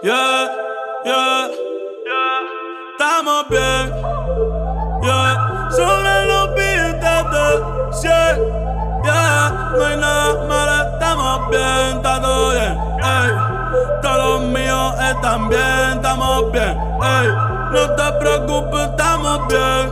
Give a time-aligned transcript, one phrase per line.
[0.00, 0.46] Yeah,
[1.04, 1.50] yeah,
[2.92, 3.90] estamos bien.
[5.02, 7.52] Yeah, sobre los beats de
[7.92, 9.02] 100.
[9.02, 12.78] Yeah, no hay nada malo, estamos bien, está todo bien.
[13.02, 13.30] Ey,
[14.00, 16.78] todos los míos están bien, estamos bien.
[17.02, 17.28] Ey,
[17.72, 19.84] no te preocupes, estamos bien.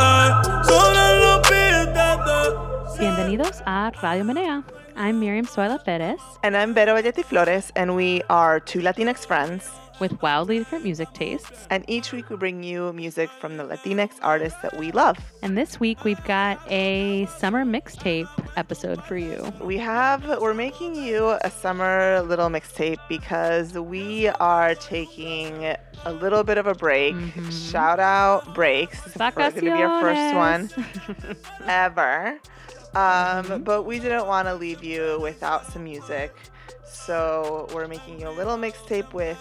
[0.00, 0.30] Ey,
[0.64, 2.98] sobre los beats de 100.
[2.98, 4.62] Bienvenidos a Radio Menea.
[5.02, 9.68] I'm Miriam Suela Perez And I'm Vero Valletti Flores, and we are two Latinx friends.
[9.98, 11.66] with wildly different music tastes.
[11.70, 15.18] And each week we bring you music from the Latinx artists that we love.
[15.42, 19.52] And this week we've got a summer mixtape episode for you.
[19.60, 26.44] We have, we're making you a summer little mixtape because we are taking a little
[26.44, 27.14] bit of a break.
[27.14, 27.50] Mm-hmm.
[27.50, 29.00] Shout out breaks.
[29.02, 32.38] This is going to be our first one ever.
[32.94, 36.34] Um, But we didn't want to leave you without some music.
[36.84, 39.38] So we're making you a little mixtape with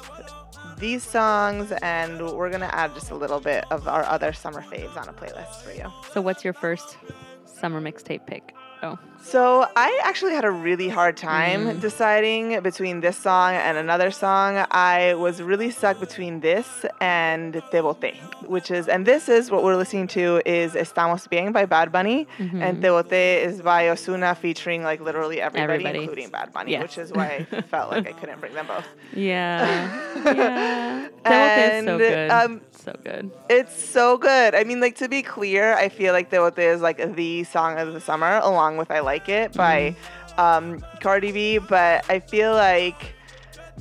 [0.78, 4.62] these songs, and we're going to add just a little bit of our other summer
[4.62, 5.92] faves on a playlist for you.
[6.14, 6.98] So, what's your first
[7.46, 8.54] summer mixtape pick?
[8.82, 14.10] Oh, So I actually had a really hard time deciding between this song and another
[14.12, 14.66] song.
[14.72, 18.16] I was really stuck between this and Te Boté,
[18.48, 22.28] which is, and this is what we're listening to is Estamos Bien by Bad Bunny,
[22.40, 26.00] and Te Boté is by Ozuna featuring like literally everybody, Everybody.
[26.00, 26.82] including Bad Bunny, Yes.
[26.84, 28.88] which is why I felt like I couldn't bring them both.
[29.14, 30.16] yeah.
[30.26, 31.08] yeah.
[31.24, 32.32] That is so good.
[32.32, 33.32] um, so good.
[33.50, 34.56] It's so good.
[34.56, 37.78] I mean, like to be clear, I feel like Te Bote is like the song
[37.78, 39.96] of the summer, along with I Like It by
[40.38, 41.58] um, Cardi B.
[41.58, 43.14] But I feel like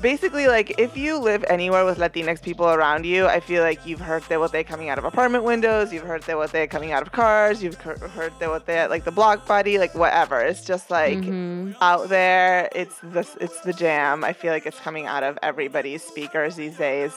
[0.01, 4.01] basically, like if you live anywhere with Latinx people around you, I feel like you've
[4.01, 7.03] heard their what they coming out of apartment windows, you've heard Te Bote coming out
[7.03, 10.41] of cars, you've heard heard Te Bote at like the block party, like whatever.
[10.41, 11.77] It's just like Mhm.
[11.81, 12.69] out there.
[12.75, 14.25] It's the it's the jam.
[14.25, 17.13] I feel like it's coming out of everybody's speakers these days,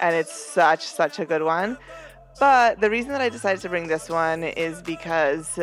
[0.00, 1.76] and it's such such a good one.
[2.38, 5.58] But the reason that I decided to bring this one is because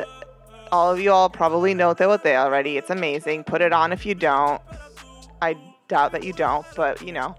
[0.71, 2.77] all of you all probably know Te Bote already.
[2.77, 3.43] It's amazing.
[3.43, 4.61] Put it on if you don't.
[5.41, 5.55] I
[5.87, 7.35] doubt that you don't, but you know.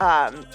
[0.00, 0.46] Um,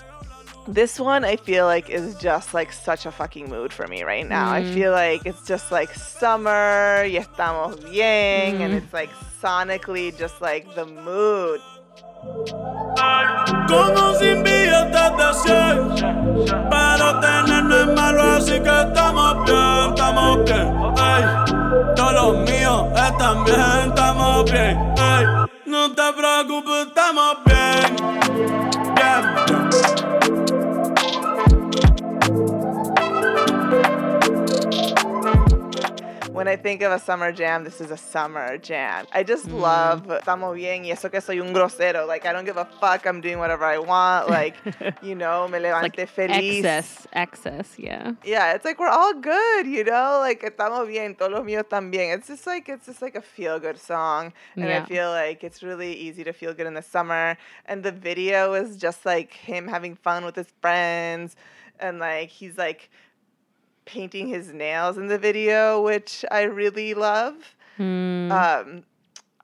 [0.68, 4.28] this one I feel like is just like such a fucking mood for me right
[4.28, 4.50] now.
[4.52, 4.74] I Mm.
[4.74, 8.78] feel like it's just like summer, y estamos bien, and Mm.
[8.78, 9.12] it's like
[9.42, 11.62] sonically just like the mood.
[13.68, 20.44] Como sin billetes de 100 Pero tener no es malo Así que estamos bien, estamos
[20.46, 20.68] bien.
[20.98, 21.24] Ey,
[21.96, 24.94] todos los míos están bien, estamos bien.
[24.98, 25.26] Ey,
[25.66, 28.75] no te preocupes, estamos bien
[36.66, 39.06] think of a summer jam, this is a summer jam.
[39.14, 39.62] I just Mm.
[39.62, 42.08] love estamos bien y eso que soy un grosero.
[42.08, 43.06] Like I don't give a fuck.
[43.06, 44.30] I'm doing whatever I want.
[44.36, 44.56] Like,
[45.04, 46.66] you know, me levante like feliz.
[46.66, 48.14] excess, excess, yeah.
[48.24, 50.18] Yeah, it's like we're all good, you know?
[50.20, 52.16] Like estamos bien, todos los míos también.
[52.18, 54.34] It's just like it's just like a feel good song.
[54.56, 54.82] And Yeah.
[54.82, 57.38] I feel like it's really easy to feel good in the summer.
[57.68, 61.36] And the video is just like him having fun with his friends
[61.80, 62.90] and like he's like
[63.86, 67.36] painting his nails in the video, which I really love.
[67.78, 68.32] Hmm.
[68.32, 68.84] Um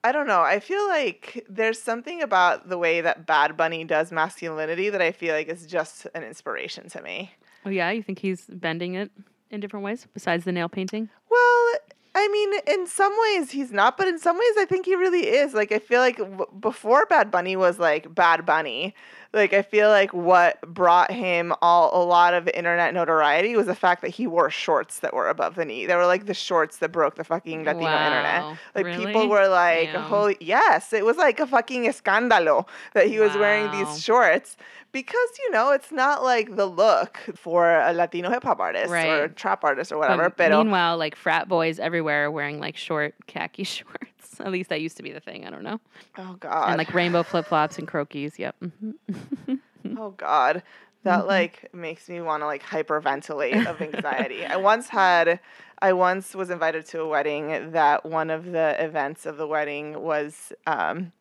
[0.03, 0.41] I don't know.
[0.41, 5.12] I feel like there's something about the way that Bad Bunny does masculinity that I
[5.12, 7.31] feel like is just an inspiration to me.
[7.66, 9.12] oh yeah, you think he's bending it
[9.52, 11.09] in different ways besides the nail painting?
[11.29, 11.68] Well,
[12.16, 15.28] I mean, in some ways he's not, but in some ways I think he really
[15.28, 15.53] is.
[15.53, 18.96] Like I feel like w- before Bad Bunny was like Bad Bunny,
[19.34, 23.75] like I feel like what brought him all a lot of internet notoriety was the
[23.75, 25.86] fact that he wore shorts that were above the knee.
[25.86, 28.46] They were like the shorts that broke the fucking Latino Wow, internet.
[28.75, 29.06] Like really?
[29.06, 30.02] people were like, Damn.
[30.03, 34.58] "Holy yes!" It was like a fucking escándalo that he was wearing these shorts
[34.91, 38.91] because you know it's not like the look for a Latino hip hop artist or
[38.91, 39.35] Right.
[39.35, 40.29] trap artist or But whatever.
[40.29, 44.10] Pero meanwhile, like frat boys everywhere are wearing like short khaki shorts.
[44.43, 45.46] At least that used to be the thing.
[45.46, 45.79] I don't know.
[46.17, 48.38] oh god, And like rainbow flip flops and croquis.
[48.40, 48.55] Yep.
[48.61, 49.59] Mhm.
[49.97, 50.64] Oh God.
[51.03, 51.28] That Mm-hmm.
[51.28, 54.46] like makes me want to like hyperventilate of anxiety.
[54.46, 55.40] I once had
[55.82, 59.99] I once was invited to a wedding that one of the events of the wedding
[60.02, 61.11] was um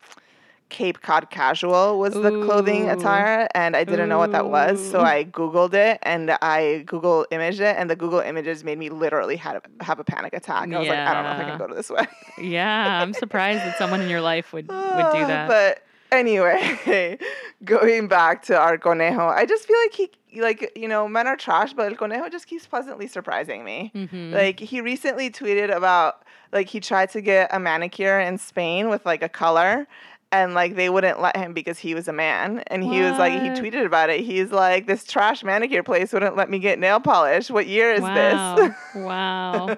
[0.71, 4.79] Cape Cod casual was the clothing attire and I didn't know what that was.
[4.91, 8.89] So I Googled it and I Google imaged it and the Google images made me
[8.89, 10.71] literally have, have a panic attack.
[10.73, 12.07] I was like, I don't know if I can go to this wedding.
[12.39, 15.47] yeah, I'm surprised that someone in your life would would do that.
[15.47, 17.17] But anyway,
[17.63, 21.35] going back to our conejo, I just feel like he, like, you know, men are
[21.35, 23.91] trash, but El Conejo just keeps pleasantly surprising me.
[23.93, 24.31] Mhm.
[24.33, 26.23] Like, he recently tweeted about,
[26.53, 29.87] like, he tried to get a manicure in Spain with, like, a color.
[30.31, 33.33] And like they wouldn't let him because he was a man and he was like
[33.33, 36.99] he tweeted about it he's like this trash manicure place wouldn't let me get nail
[36.99, 38.55] polish what year is wow.
[38.55, 39.77] this wow.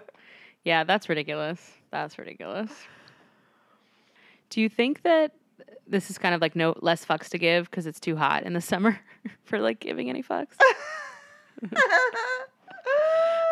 [0.64, 1.60] Yeah, that's ridiculous.
[1.92, 2.72] That's ridiculous.
[4.50, 5.34] Do you think that
[5.88, 8.54] this is kind of like no less fucks to give because it's too hot in
[8.54, 9.00] the summer
[9.44, 10.56] for like giving any fucks?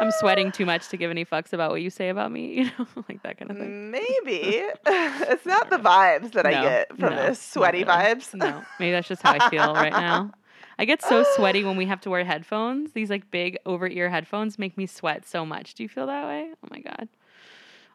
[0.01, 2.63] I'm sweating too much to give any fucks about what you say about me, you
[2.65, 3.91] know, like that kind of thing.
[3.91, 7.91] maybe it's not the vibes that i get from no, this sweaty really.
[7.91, 10.31] vibes No, maybe that's just how I feel right now.
[10.79, 12.93] I get so sweaty when we have to wear headphones.
[12.93, 15.75] These like big over ear headphones make me sweat so much.
[15.75, 16.51] Do you feel that way?
[16.51, 17.07] Oh my god.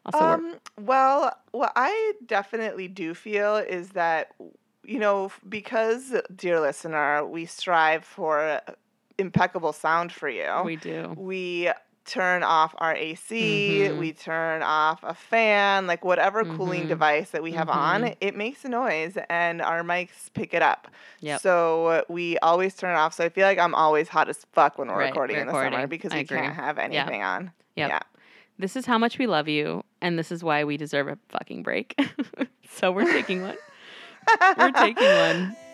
[0.05, 4.33] Also, Um, well, what I definitely do feel is that,
[4.85, 8.61] you know, because, dear listener, we strive for
[9.17, 11.13] impeccable sound for you, we do.
[11.17, 11.69] we
[12.07, 13.99] turn off our AC, Mhm.
[13.99, 16.87] we turn off a fan, like whatever cooling Mhm.
[16.87, 18.15] device that we have on, Mhm.
[18.21, 20.87] it makes a noise and our mics pick it up.
[21.19, 21.41] Yep.
[21.41, 23.13] So we always turn it off.
[23.13, 25.53] So I feel like I'm always hot as fuck when we're Right, recording in the
[25.53, 26.37] summer because I we agree.
[26.39, 27.51] can't have anything on.
[27.75, 27.89] Yep.
[27.89, 27.99] Yeah.
[28.57, 31.61] This is how much we love you, and this is why we deserve a fucking
[31.61, 31.93] break.
[32.71, 33.57] so we're taking one.
[34.57, 35.55] We're taking one.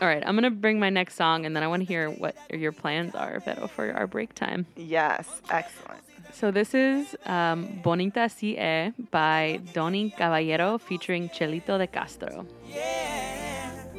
[0.00, 2.36] All right, I'm gonna bring my next song, and then I want to hear what
[2.50, 4.66] your plans are, Vero, for our break time.
[4.76, 6.02] Yes, excellent.
[6.32, 12.46] So this is um, Bonita Si E by Donny Caballero featuring Chelito de Castro.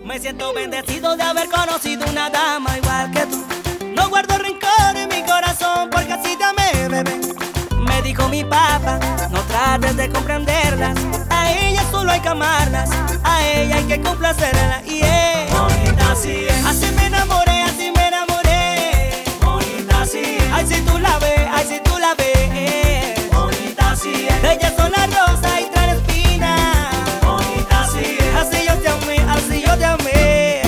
[0.05, 3.87] Me siento bendecido de haber conocido una dama igual que tú.
[3.95, 7.56] No guardo rencor en mi corazón porque así te amé, bebé.
[7.79, 8.99] Me dijo mi papá,
[9.31, 10.95] no trates de comprenderlas.
[11.29, 12.89] A ella solo hay que amarlas,
[13.23, 14.81] a ella hay que complacerla.
[14.85, 16.65] Y es bonita así es.
[16.65, 19.23] Así me enamoré, así me enamoré.
[19.41, 20.51] Bonita así es.
[20.53, 23.31] Ay, si tú la ves, ay, si tú la ves.
[23.31, 24.43] Bonita así es.
[24.43, 26.87] Ellas son las rosas y traen espinas.
[27.23, 28.35] Bonita así es.
[28.35, 30.61] Así yo te amé, así yo te amé.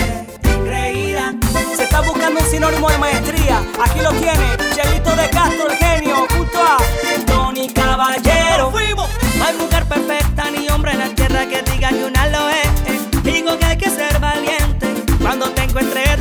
[0.65, 1.33] Creída.
[1.75, 3.61] Se está buscando un sinónimo de maestría.
[3.83, 4.57] Aquí lo tiene.
[4.75, 5.67] Chelito de Castro,
[9.49, 13.23] hay mujer perfecta ni hombre en la tierra que diga que una lo es.
[13.23, 14.87] Digo que hay que ser valiente.
[15.21, 16.18] Cuando te encuentres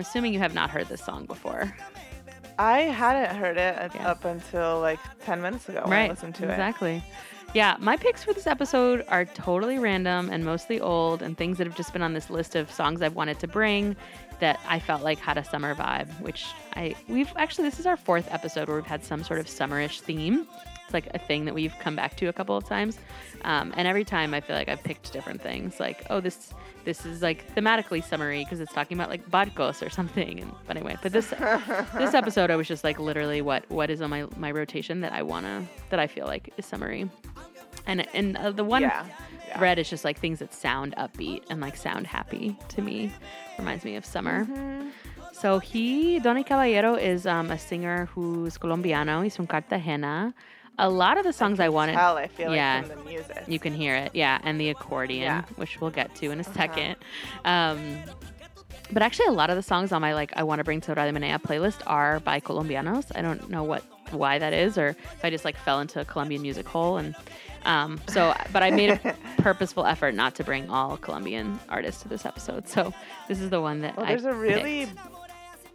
[0.00, 1.76] I'm assuming you have not heard this song before.
[2.58, 4.10] I hadn't heard it Yeah.
[4.10, 6.10] up until like 10 minutes ago when I right.
[6.10, 6.50] listened to it.
[6.52, 7.04] exactly.
[7.52, 11.66] Yeah, my picks for this episode are totally random and mostly old and things that
[11.66, 13.94] have just been on this list of songs I've wanted to bring
[14.38, 16.46] that I felt like had a summer vibe, which
[16.76, 20.00] I we've actually this is our fourth episode where we've had some sort of summerish
[20.00, 20.46] theme.
[20.90, 22.98] It's like a thing that we've come back to a couple of times.
[23.42, 25.78] Um, and every time I feel like I've picked different things.
[25.78, 26.52] Like, oh, this
[26.84, 30.40] this is like thematically summery because it's talking about like barcos or something.
[30.40, 34.02] And but anyway, but this this episode I was just like literally what what is
[34.02, 37.08] on my my rotation that I wanna that I feel like is summery.
[37.86, 39.06] And and uh, the one Yeah,
[39.46, 39.58] yeah.
[39.58, 43.12] thread is just like things that sound upbeat and like sound happy to me.
[43.58, 44.44] Reminds me of summer.
[44.44, 44.88] Mm-hmm.
[45.32, 49.22] So he, Donny Caballero, is um, a singer who's Colombiano.
[49.22, 50.34] He's from Cartagena.
[50.80, 53.44] A lot of the songs I, wanted, Tell, I feel yeah, like from the music.
[53.46, 55.42] you can hear it, yeah, and the accordion, Yeah.
[55.56, 56.52] which we'll get to in a Uh-huh.
[56.68, 56.96] 2nd
[57.44, 57.96] Um,
[58.92, 60.94] but actually, a lot of the songs on my like I want to bring to
[60.94, 63.12] Radio Menea playlist are by Colombianos.
[63.14, 66.04] I don't know what why that is, or if I just like fell into a
[66.04, 67.14] Colombian music hole, and
[67.64, 68.34] um, so.
[68.52, 72.66] But I made a purposeful effort not to bring all Colombian artists to this episode.
[72.68, 72.92] So
[73.28, 74.98] this is the one that well, I there's a really, picked.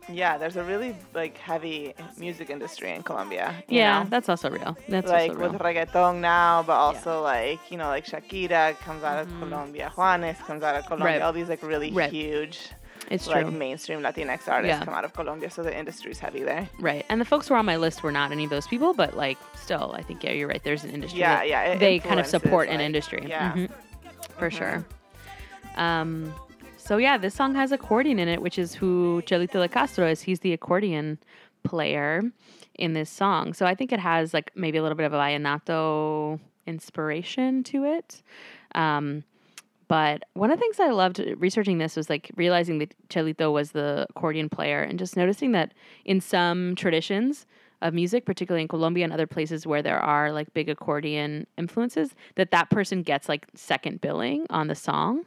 [0.07, 3.53] Yeah, there's a really like heavy music industry in Colombia.
[3.67, 4.09] you yeah, know?
[4.09, 4.77] that's also real.
[4.87, 5.51] That's like also real.
[5.53, 9.39] with reggaeton now, but also like you know like Shakira comes out of Mhm.
[9.39, 11.13] Colombia, Juanes comes out of Colombia.
[11.13, 11.21] Right.
[11.21, 12.11] All these like really Right.
[12.11, 12.69] huge
[13.11, 13.51] it's like true.
[13.51, 14.85] mainstream Latinx artists Yeah.
[14.85, 16.67] come out of Colombia, so the industry's heavy there.
[16.79, 17.05] Right.
[17.09, 19.15] And the folks who were on my list were not any of those people, but
[19.15, 20.63] like still, I think yeah, you're right.
[20.63, 21.19] There's an industry.
[21.19, 23.25] Yeah, yeah, they kind of support an industry.
[23.27, 23.53] yeah.
[23.53, 23.69] Mhm.
[24.39, 24.57] For Mhm.
[24.57, 24.85] sure.
[25.77, 26.33] Um
[26.85, 30.21] so yeah, this song has accordion in it, which is who Chelito de Castro is.
[30.21, 31.17] He's the accordion
[31.63, 32.21] player
[32.75, 33.53] in this song.
[33.53, 37.85] So I think it has like maybe a little bit of a vallenato inspiration to
[37.85, 38.21] it.
[38.75, 39.23] Um
[39.87, 43.71] But one of the things I loved researching this was like realizing that Chelito was
[43.71, 45.73] the accordion player and just noticing that
[46.05, 47.45] in some traditions
[47.81, 52.15] of music, particularly in Colombia and other places where there are like big accordion influences,
[52.35, 55.25] that that person gets like second billing on the song.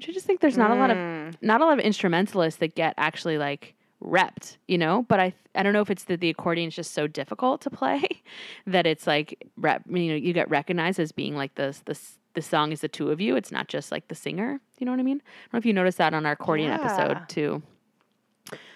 [0.00, 1.34] Which I just think there's not a lot of Mm.
[1.42, 5.04] not a lot of instrumentalists that get actually like repped, you know.
[5.08, 7.70] But I I don't know if it's that the accordion is just so difficult to
[7.70, 8.02] play
[8.66, 11.98] that it's like rep, you know you get recognized as being like the the
[12.32, 13.36] the song is the two of you.
[13.36, 14.58] It's not just like the singer.
[14.78, 15.18] You know what I mean?
[15.18, 16.76] I don't know if you noticed that on our accordion Yeah.
[16.82, 17.62] episode too.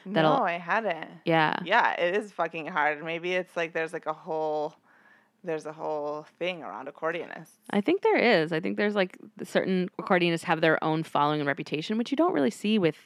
[0.07, 1.09] That'll- no, I hadn't.
[1.25, 1.57] Yeah.
[1.65, 3.03] Yeah, it is fucking hard.
[3.03, 4.75] Maybe it's like there's like a whole
[5.45, 7.59] there's a whole thing around accordionists.
[7.71, 8.53] I think there is.
[8.53, 12.33] I think there's like certain accordionists have their own following and reputation, which you don't
[12.33, 12.97] really see with,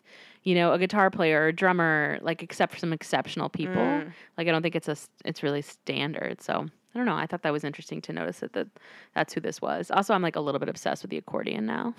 [0.44, 3.74] you know, a guitar player or a drummer, like except for some exceptional people.
[3.74, 4.12] Mm.
[4.36, 6.40] Like I don't think it's a it's really standard.
[6.40, 7.16] So I don't know.
[7.16, 8.66] I thought that was interesting to notice that, that
[9.14, 9.90] that's who this was.
[9.90, 11.94] Also, I'm like a little bit obsessed with the accordion now.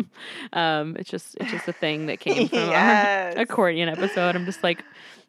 [0.52, 3.36] um, it's just it's just a thing that came from Yes.
[3.36, 4.34] our accordion episode.
[4.36, 4.82] I'm just like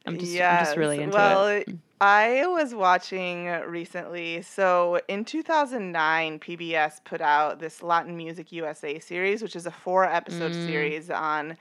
[0.06, 1.04] I'm just I'm just really Yes.
[1.06, 1.70] into well, it.
[2.00, 4.42] I was watching recently.
[4.42, 10.06] So in 2009, PBS put out this Latin Music USA series, which is a four
[10.06, 10.66] episode Mm.
[10.66, 11.58] series on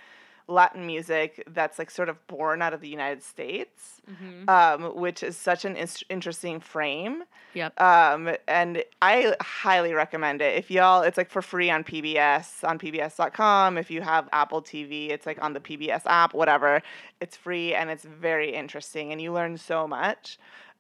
[0.51, 4.49] Latin music that's like sort of born out of the United States, Mhm.
[4.51, 7.23] um, which is such an ins- interesting frame.
[7.55, 7.81] Yep.
[7.81, 10.57] Um, and I highly recommend it.
[10.57, 13.79] If y'all, it's like for free on PBS, on PBS.com.
[13.79, 16.83] If you have Apple TV, it's like on the PBS app, whatever.
[17.21, 20.39] It's free and it's very interesting and you learn so much.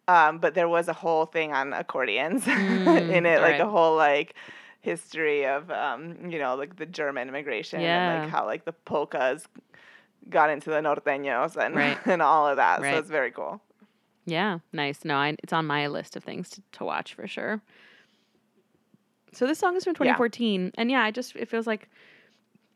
[0.08, 3.94] Um, but there was a whole thing on accordions Mm, in it, like a whole
[3.96, 4.34] like
[4.80, 9.46] history of, um, you know, like the German immigration and like how like the polkas
[10.28, 11.98] got into the norteños and, Right.
[12.06, 12.80] and all of that.
[12.80, 12.94] Right.
[12.94, 13.60] So it's very cool.
[14.26, 15.04] Yeah, nice.
[15.04, 17.60] No, I, it's on my list of things to, to watch for sure.
[19.32, 20.14] So this song is from Yeah.
[20.14, 21.88] 2014, and yeah, I just it feels like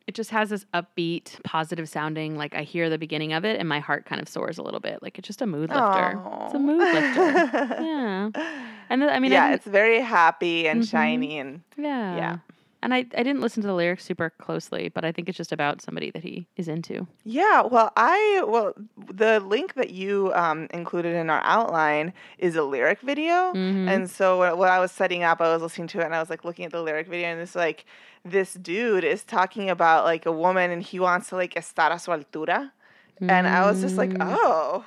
[0.06, 2.36] it just has this upbeat, positive sounding.
[2.36, 4.80] Like I hear the beginning of it, and my heart kind of soars a little
[4.80, 5.02] bit.
[5.02, 6.20] Like it's just a mood lifter.
[6.44, 7.82] It's a mood lifter.
[7.82, 8.30] yeah,
[8.90, 10.90] and I mean, yeah, didn't- it's very happy and Mhm.
[10.90, 12.36] shiny and yeah, yeah.
[12.82, 15.52] And I, I didn't listen to the lyrics super closely, but I think it's just
[15.52, 17.06] about somebody that he is into.
[17.24, 17.62] yeah.
[17.62, 18.74] Well, I well
[19.22, 23.88] the link that you um, included in our outline is a lyric video, Mhm.
[23.88, 26.20] and so when when I was setting up, I was listening to it and I
[26.20, 27.86] was like looking at the lyric video, and it's like
[28.22, 31.98] this dude is talking about like a woman and he wants to like estar a
[31.98, 32.70] su altura,
[33.20, 34.28] and I was just like, Mm.
[34.36, 34.84] oh.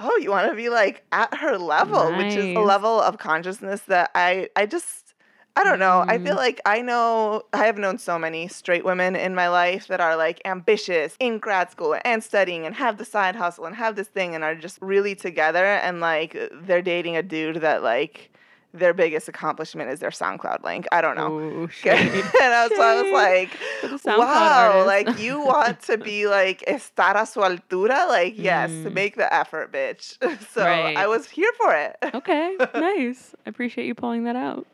[0.00, 3.82] Oh, you want to be like at her level, which is a level of consciousness
[3.82, 5.14] that I I just
[5.56, 6.04] I don't know.
[6.06, 6.36] I feel Mm.
[6.36, 10.16] like I know I have known so many straight women in my life that are
[10.16, 14.06] like ambitious in grad school and studying and have the side hustle and have this
[14.08, 18.30] thing and are just really together and like they're dating a dude that like
[18.74, 20.86] their biggest accomplishment is their SoundCloud link.
[20.92, 21.32] I don't know.
[21.38, 22.10] Ooh, and.
[22.14, 26.26] I was, so I was like, for the SoundCloud wow, like you want to be
[26.38, 28.06] like estar a su altura?
[28.08, 28.92] Like, yes, Mm.
[28.92, 30.16] make the effort, bitch.
[30.50, 30.96] so Right.
[30.96, 31.96] I was here for it.
[32.14, 33.34] Okay, nice.
[33.46, 34.66] I appreciate you pulling that out.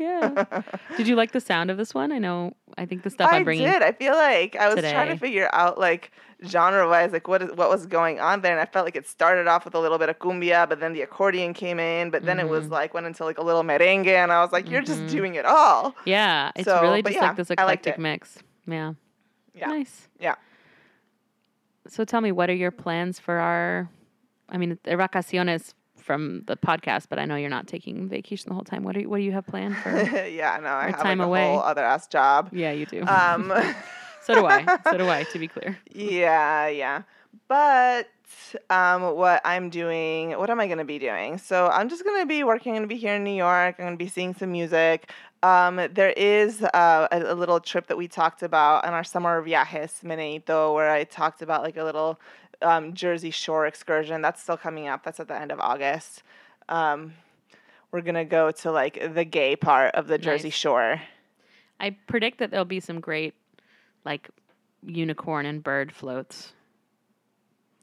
[0.00, 0.62] Yeah.
[0.96, 2.10] Did you like the sound of this one?
[2.10, 2.54] I know.
[2.78, 3.68] I think the stuff I I'm bringing.
[3.68, 3.82] I did.
[3.82, 6.10] I feel like I was trying to figure out like
[6.46, 9.06] genre wise, like what is what was going on there, and I felt like it
[9.06, 12.24] started off with a little bit of cumbia, but then the accordion came in, but
[12.24, 12.70] then it was Mhm.
[12.70, 14.86] like went into like a little merengue, and I was like, you're Mhm.
[14.86, 15.94] just doing it all.
[16.06, 18.38] Yeah, it's So, really just yeah, like this eclectic mix.
[18.66, 18.94] Yeah.
[19.54, 19.66] Yeah.
[19.68, 20.08] Nice.
[20.18, 20.36] Yeah.
[21.86, 23.88] So tell me, what are your plans for our?
[24.48, 25.74] I mean, vacaciones
[26.10, 28.82] from the podcast, but I know you're not taking vacation the whole time.
[28.82, 29.90] What do you, what do you have planned for?
[30.26, 31.44] yeah, no, I have time like away.
[31.44, 32.48] a whole other ass job.
[32.52, 33.06] yeah, you do.
[33.06, 33.52] Um,
[34.24, 34.66] so do I.
[34.90, 35.22] So do I.
[35.22, 35.78] To be clear.
[35.94, 37.02] Yeah, yeah.
[37.46, 38.08] But
[38.70, 41.38] um, what I'm doing, what am I going to be doing?
[41.38, 42.72] So I'm just going to be working.
[42.72, 43.76] I'm going to be here in New York.
[43.78, 45.12] I'm going to be seeing some music.
[45.44, 49.40] Um, there is uh, a, a little trip that we talked about on our summer
[49.42, 52.18] viajes, Meneito, where I talked about like a little
[52.62, 54.22] um, Jersey Shore excursion.
[54.22, 55.04] That's still coming up.
[55.04, 56.22] That's at the end of August.
[56.68, 57.14] Um,
[57.92, 60.54] we're going to go to like the gay part of the Jersey Nice.
[60.54, 61.02] Shore.
[61.80, 63.34] I predict that there'll be some great,
[64.04, 64.28] like,
[64.86, 66.52] unicorn and bird floats.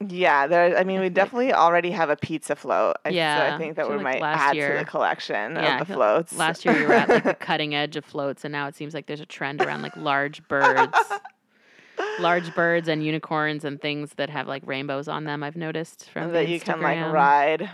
[0.07, 0.77] Yeah, there.
[0.77, 2.97] I mean, we definitely already have a pizza float.
[3.03, 5.81] I, so Yeah, I think I that we like might add to the collection Yeah,
[5.81, 6.37] of the floats.
[6.37, 8.93] Last year you were at like the cutting edge of floats, and now it seems
[8.93, 10.95] like there's a trend around like large birds,
[12.19, 15.43] large birds and unicorns and things that have like rainbows on them.
[15.43, 17.69] I've noticed from that you can like ride.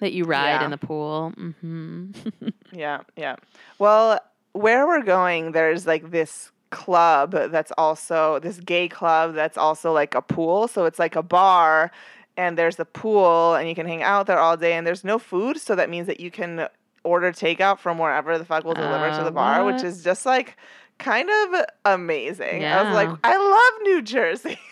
[0.00, 0.64] that you ride Yeah.
[0.64, 1.32] in the pool.
[1.36, 2.10] Mm-hmm.
[2.72, 3.36] Yeah, yeah.
[3.78, 4.20] Well,
[4.52, 10.14] where we're going, there's like this club that's also this gay club that's also like
[10.14, 10.68] a pool.
[10.68, 11.90] So it's like a bar
[12.36, 15.18] and there's a pool and you can hang out there all day and there's no
[15.18, 16.68] food, so that means that you can
[17.04, 20.26] order takeout from wherever the fuck will deliver to Uh, the bar, which is just
[20.26, 20.56] like
[20.98, 22.64] kind of amazing.
[22.64, 24.58] I was like, I love New Jersey.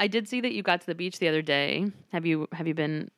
[0.00, 1.90] I did see that you got to the beach the other day.
[2.12, 3.10] Have you have you been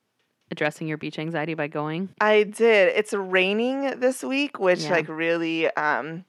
[0.51, 2.09] addressing your beach anxiety by going?
[2.21, 2.93] I did.
[2.97, 4.93] It's raining this week, which Yeah.
[4.93, 6.25] like really um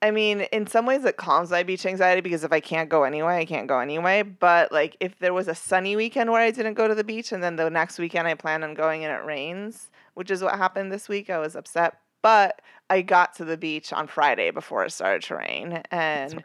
[0.00, 3.02] I mean, in some ways it calms my beach anxiety because if I can't go
[3.02, 4.22] anyway, I can't go anyway.
[4.22, 7.32] But like if there was a sunny weekend where I didn't go to the beach
[7.32, 10.56] and then the next weekend I plan on going and it rains, which is what
[10.56, 11.94] happened this week, I was upset.
[12.22, 12.60] But
[12.90, 16.42] I got to the beach on Friday before it started to rain and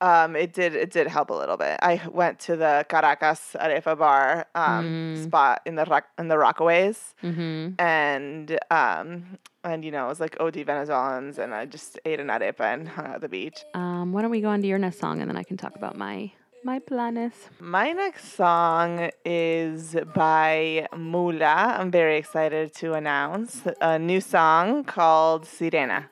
[0.00, 1.78] um, it did it did help a little bit.
[1.80, 4.84] I went to the Caracas Arepa bar um,
[5.16, 5.22] Mm.
[5.24, 7.74] spot in the rock, in the Rockaways Mm-hmm.
[7.78, 12.26] and um and you know it was like OD Venezuelans and I just ate an
[12.26, 13.58] arepa and hung out at the beach.
[13.72, 15.74] Um, why don't we go on to your next song and then I can talk
[15.76, 16.32] about my
[16.64, 17.34] my plan is.
[17.60, 21.76] My next song is by Mula.
[21.78, 26.06] I'm very excited to announce a new song called Sirena.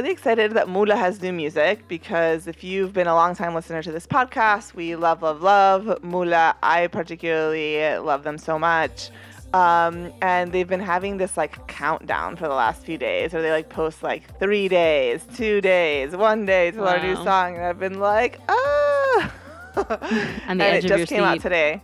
[0.00, 3.82] Really excited that Mula has new music because if you've been a long time listener
[3.82, 6.56] to this podcast, we love, love, love Mula.
[6.62, 9.10] I particularly love them so much.
[9.52, 13.50] Um, and they've been having this like countdown for the last few days where they
[13.50, 17.56] like post like three days, two days, one day to our new song.
[17.56, 19.34] And I've been like, ah.
[20.48, 21.82] And edge it just came out today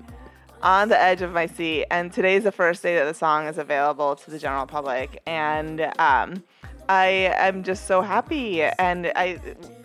[0.63, 3.59] on the edge of my seat and today's the first day that the song is
[3.59, 6.43] available to the general public and um,
[6.89, 9.39] i am just so happy and i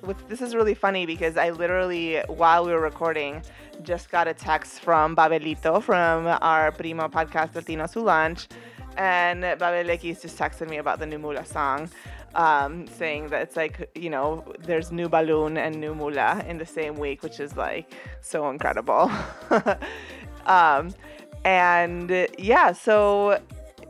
[0.03, 3.41] with this is really funny because i literally while we were recording
[3.83, 8.47] just got a text from babelito from our primo podcast Latinos Who Lunch
[8.97, 11.89] and babelekis just texted me about the new mula song
[12.35, 16.65] um, saying that it's like you know there's new balloon and new mula in the
[16.65, 19.11] same week which is like so incredible.
[20.45, 20.93] Um,
[21.45, 23.39] and yeah so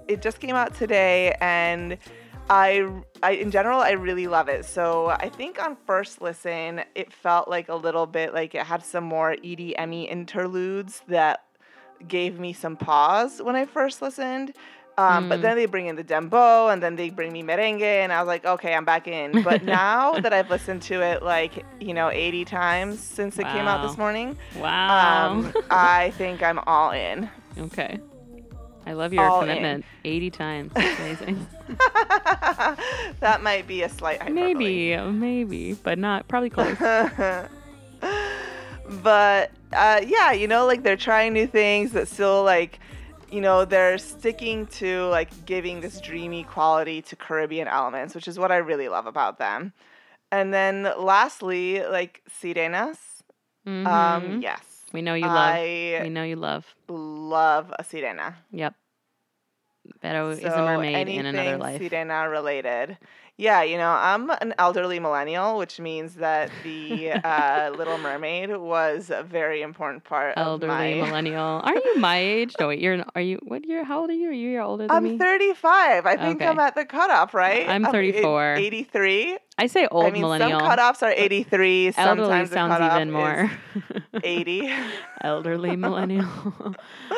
[0.07, 1.97] it just came out today and
[2.49, 2.85] I,
[3.23, 7.47] I in general i really love it so i think on first listen it felt
[7.47, 11.45] like a little bit like it had some more edm interludes that
[12.07, 14.53] gave me some pause when i first listened
[14.97, 15.41] um, but Mm.
[15.43, 18.27] then they bring in the dembow and then they bring me merengue and i was
[18.27, 22.09] like okay i'm back in but now that i've listened to it like you know
[22.11, 25.29] 80 times since it came out this morning Wow.
[25.29, 27.29] um, I think I'm all in.
[27.57, 27.99] okay.
[28.85, 29.47] I love your all in.
[29.47, 29.85] commitment.
[30.03, 30.71] 80 times.
[30.73, 31.47] That's amazing.
[33.19, 34.53] that might be a slight hyperbole.
[34.53, 36.77] maybe, maybe, but not probably close.
[39.03, 42.79] but uh, yeah, you know, like they're trying new things, but still like,
[43.31, 48.37] you know, they're sticking to like giving this dreamy quality to Caribbean elements, which is
[48.37, 49.73] what I really love about them.
[50.31, 52.97] And then lastly, like Sirenas.
[53.65, 54.41] Um, Mhm.
[54.41, 54.85] yes.
[54.91, 55.35] we know you love.
[55.35, 56.65] I we know you love.
[57.31, 58.35] Love a sirena.
[58.51, 58.75] Yep.
[60.01, 61.81] Vero is a mermaid in another life.
[61.81, 62.97] Sirena related.
[63.41, 69.09] Yeah, you know, I'm an elderly millennial, which means that the uh, Little Mermaid was
[69.09, 71.07] a very important part Elderly of my.
[71.07, 71.59] millennial.
[71.63, 72.53] Are you my age?
[72.59, 72.79] No, wait.
[72.79, 73.03] You're.
[73.15, 73.39] Are you?
[73.41, 73.83] What year?
[73.83, 74.29] How old are you?
[74.29, 75.17] Are you year older than I'm me?
[75.17, 76.05] 35.
[76.05, 77.67] I think I'm at the cutoff, right?
[77.67, 78.55] I'm Of eight- 34.
[78.57, 79.37] 83.
[79.57, 80.59] I say old I mean, millennial.
[80.59, 81.93] some cutoffs are 83.
[81.97, 83.51] Elderly Sometimes sounds even more.
[84.23, 84.71] 80.
[85.23, 86.25] Elderly millennial.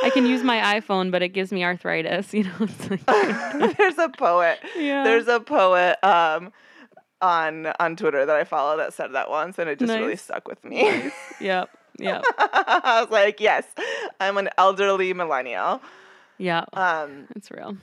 [0.04, 2.34] I can use my iPhone, but it gives me arthritis.
[2.34, 2.52] You know.
[2.62, 4.60] It's like, There's a poet.
[4.78, 5.04] yeah.
[5.06, 6.13] There's a poet um,
[7.22, 10.48] on on Twitter that I follow that said that once, and it just really stuck
[10.48, 11.12] with me.
[11.40, 11.70] Yep.
[12.00, 12.24] Yep.
[12.40, 13.66] I was like, yes,
[14.20, 15.82] I'm an elderly millennial.
[16.38, 16.66] Yeah.
[16.74, 17.78] Um, it's real.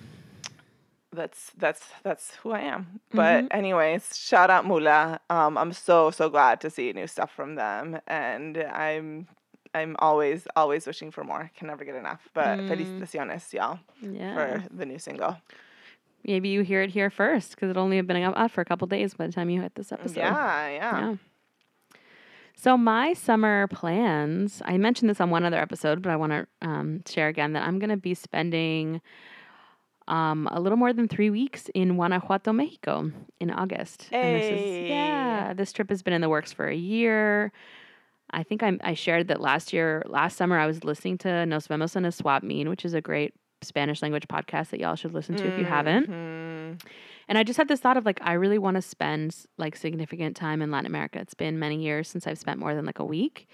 [1.12, 3.00] that's that's that's who I am.
[3.12, 5.20] But anyways, shout out Mula.
[5.30, 9.26] Um, I'm so so glad to see new stuff from them, and I'm
[9.74, 11.50] I'm always always wishing for more.
[11.56, 12.28] Can never get enough.
[12.34, 14.34] But felicitaciones, y'all, Yeah.
[14.34, 15.36] for the new single.
[16.24, 18.86] Maybe you hear it here first because it'll only have been up for a couple
[18.86, 20.18] days by the time you hit this episode.
[20.20, 21.00] Yeah, yeah.
[21.00, 21.14] Yeah.
[22.54, 26.46] So my summer plans, I mentioned this on one other episode, but I want to
[26.60, 29.00] um, share again that I'm going to be spending
[30.08, 34.08] um, a little more than three weeks in Guanajuato, Mexico in August.
[34.12, 34.84] And this Hey.
[34.84, 37.50] is, yeah, this trip has been in the works for a year.
[38.32, 41.66] I think I, I shared that last year, last summer, I was listening to Nos
[41.66, 45.12] Vemos en a Swap Mean, which is a great Spanish language podcast that y'all should
[45.14, 46.08] listen to if you haven't.
[46.08, 46.82] Mhm.
[47.28, 50.36] And I just had this thought of like, I really want to spend like significant
[50.36, 51.20] time in Latin America.
[51.20, 53.46] It's been many years since I've spent more than like a week.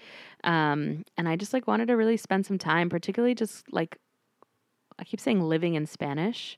[0.43, 3.97] Um, and I just like wanted to really spend some time, particularly just like,
[4.97, 6.57] I keep saying living in Spanish,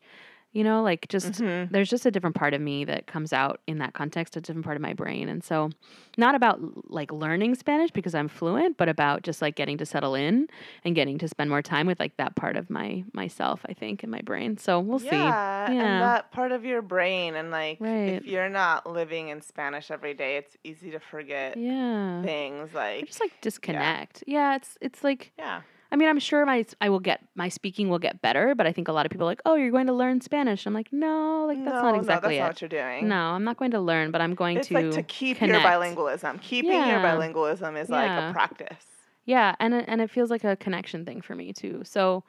[0.51, 1.69] you know, like just Mhm.
[1.71, 4.65] there's just a different part of me that comes out in that context, a different
[4.65, 5.29] part of my brain.
[5.29, 5.69] And so,
[6.17, 6.59] not about
[6.91, 10.47] like learning Spanish because I'm fluent, but about just like getting to settle in
[10.83, 14.03] and getting to spend more time with like that part of my myself, I think,
[14.03, 14.57] in my brain.
[14.57, 15.07] So we'll see.
[15.07, 18.13] yeah, and that part of your brain, and like Right.
[18.15, 22.23] if you're not living in Spanish every day, it's easy to forget Yeah.
[22.23, 24.23] things Or like just like disconnect.
[24.25, 24.55] Yeah.
[24.55, 25.61] it's it's like yeah.
[25.91, 28.71] I mean, I'm sure my I will get my speaking will get better, but I
[28.71, 30.93] think a lot of people are like, "Oh, you're going to learn Spanish." I'm like,
[30.93, 33.07] "No, like that's no, not exactly no, it." that's not what you're doing.
[33.07, 35.61] no, I'm not going to learn, but I'm going it's to like to keep connect.
[35.61, 36.41] your bilingualism.
[36.41, 38.85] Keeping your bilingualism is like a practice.
[39.25, 41.81] Yeah, and it, and it feels like a connection thing for me too.
[41.83, 42.23] So,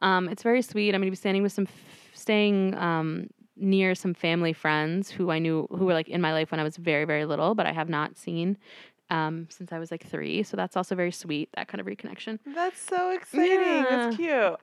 [0.00, 0.94] um, it's very sweet.
[0.94, 5.30] I'm going to be standing with some, f- staying um, near some family friends who
[5.30, 7.66] I knew who were like in my life when I was very very little, but
[7.66, 8.58] I have not seen
[9.10, 10.42] um, since I was like three.
[10.42, 11.48] So that's also very sweet.
[11.54, 12.38] That kind of reconnection.
[12.54, 13.84] That's so exciting.
[13.88, 14.56] That's cute.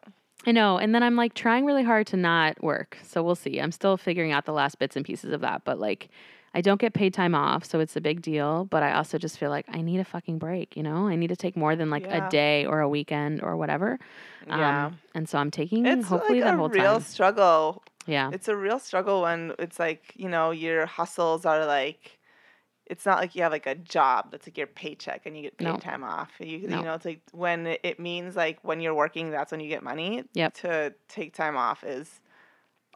[0.45, 0.77] I know.
[0.77, 2.97] And then I'm like trying really hard to not work.
[3.03, 3.60] So we'll see.
[3.60, 5.63] I'm still figuring out the last bits and pieces of that.
[5.63, 6.10] But like,
[6.53, 7.63] I don't get paid time off.
[7.63, 8.65] So it's a big deal.
[8.65, 11.08] But I also just feel like I need a fucking break, you know?
[11.08, 12.27] I need to take more than like Yeah.
[12.27, 13.97] a day or a weekend or whatever.
[14.45, 14.88] Yeah.
[14.88, 17.82] Um, and so I'm taking It's hopefully like that a whole real struggle.
[18.06, 18.29] Yeah.
[18.34, 22.19] It's a real struggle when it's like, you know, your hustles are like
[22.93, 25.58] it's not like you have like a job that's like your paycheck and you get
[25.58, 25.77] paid No.
[25.77, 26.29] time off.
[26.39, 26.77] You, No.
[26.77, 29.82] you know, it's like when it- means like when you're working, that's when you get
[29.84, 30.23] money.
[30.34, 30.53] Yep.
[30.62, 32.21] To take time off is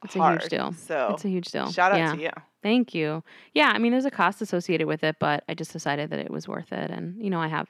[0.04, 0.72] It's a huge deal.
[0.74, 1.72] So It's a huge deal.
[1.72, 2.14] shout out yeah.
[2.16, 2.30] to you.
[2.62, 3.24] Thank you.
[3.56, 6.30] Yeah, I mean there's a cost associated with it, but I just decided that it
[6.30, 7.68] was worth it and you know, I have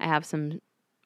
[0.00, 0.60] I have some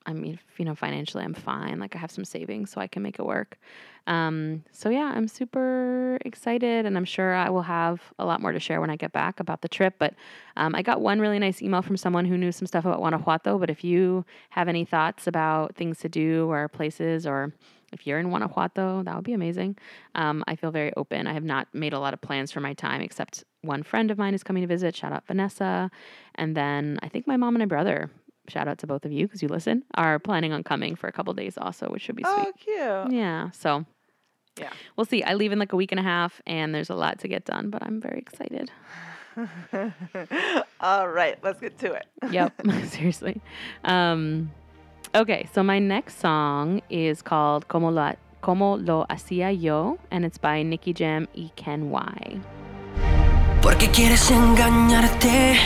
[0.06, 1.78] I mean, you know, financially I'm fine.
[1.78, 3.58] Like I have some savings so I can make it work.
[4.06, 8.52] Um so yeah, I'm super excited and I'm sure I will have a lot more
[8.52, 10.14] to share when I get back about the trip, but
[10.56, 13.58] um, I got one really nice email from someone who knew some stuff about Guanajuato,
[13.58, 17.52] but if you have any thoughts about things to do or places or
[17.92, 19.76] if you're in Guanajuato, that would be amazing.
[20.14, 21.26] Um, I feel very open.
[21.26, 24.18] I have not made a lot of plans for my time, except one friend of
[24.18, 24.94] mine is coming to visit.
[24.96, 25.90] Shout out Vanessa.
[26.36, 28.10] And then I think my mom and my brother,
[28.50, 31.12] shout out to both of you because you listen, are planning on coming for a
[31.12, 32.34] couple days also, which should be sweet.
[32.48, 32.52] Oh,
[33.06, 33.12] cute.
[33.18, 33.50] Yeah.
[33.52, 33.84] So
[34.58, 34.70] Yeah.
[34.96, 35.22] we'll see.
[35.22, 37.44] I leave in like a week and a half, and there's a lot to get
[37.44, 38.70] done, but I'm very excited.
[40.80, 42.06] All right, let's get to it.
[42.30, 42.52] Yep,
[42.86, 43.40] seriously.
[43.84, 44.50] Um,
[45.14, 50.38] okay, so my next song is called Como lo, Como lo hacía yo, and it's
[50.38, 52.40] by Nicky Jam y Ken Y.
[53.62, 55.56] Porque quieres engañarte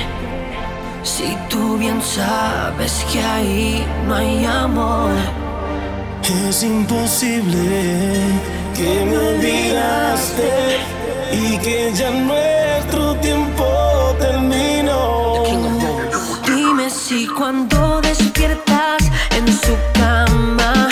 [1.05, 5.13] si tú bien sabes que ahí no hay amor.
[6.49, 8.13] Es imposible
[8.75, 10.79] que me olvidaste
[11.33, 13.65] y que ya nuestro tiempo
[14.19, 15.43] terminó.
[16.47, 19.03] Dime si cuando despiertas
[19.37, 20.89] en su cama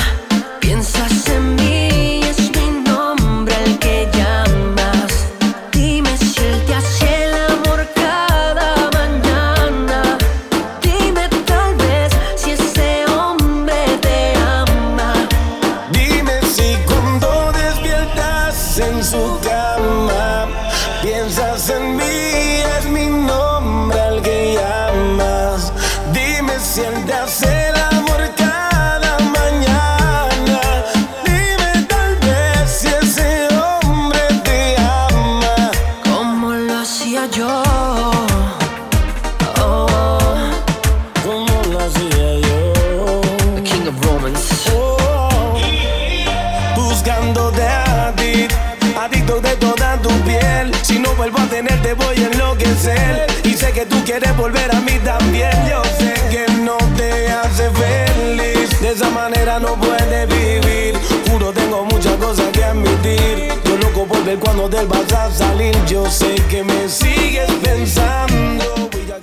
[54.13, 55.53] quieres volver a mí también.
[55.71, 58.81] Yo sé que no te hace feliz.
[58.81, 60.95] De esa manera no puedes vivir.
[61.31, 67.51] Juro, tengo muchas cosas siempre cuando del vas a salir, yo sé que me sigues
[67.63, 68.65] pensando.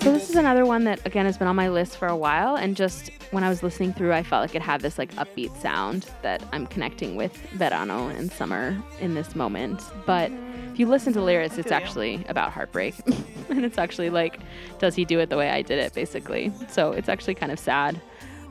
[0.01, 2.55] So this is another one that again has been on my list for a while
[2.55, 5.55] and just when I was listening through I felt like it had this like upbeat
[5.61, 9.81] sound that I'm connecting with verano and summer in this moment.
[10.05, 10.31] But
[10.79, 12.95] you listen to lyrics it's actually about heartbreak.
[13.49, 14.39] and it's actually like
[14.79, 16.51] does he do it the way I did it basically.
[16.69, 18.01] So it's actually kind of sad.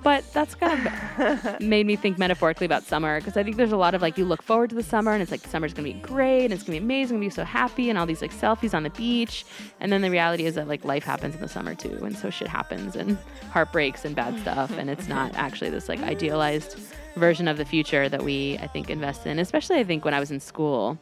[0.03, 3.77] But that's kind of made me think metaphorically about summer because I think there's a
[3.77, 5.95] lot of like you look forward to the summer and it's like summer's gonna be
[5.95, 8.75] great and it's gonna be amazing, gonna be so happy and all these like selfies
[8.75, 9.45] on the beach.
[9.81, 12.31] And then the reality is that like life happens in the summer too, and so
[12.31, 13.19] shit happens and
[13.51, 16.79] heartbreaks and bad stuff, and it's not actually this like idealized
[17.17, 19.39] version of the future that we I think invest in.
[19.39, 20.99] Especially I think when I was in school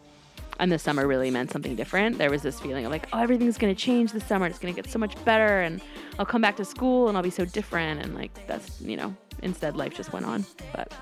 [0.59, 2.19] and the summer really meant something different.
[2.19, 4.47] There was this feeling of like, oh, everything's gonna change this summer.
[4.47, 5.81] It's gonna get so much better, and
[6.19, 8.03] I'll come back to school and I'll be so different.
[8.03, 10.47] And like that's you know, instead life just went on.
[10.73, 10.93] But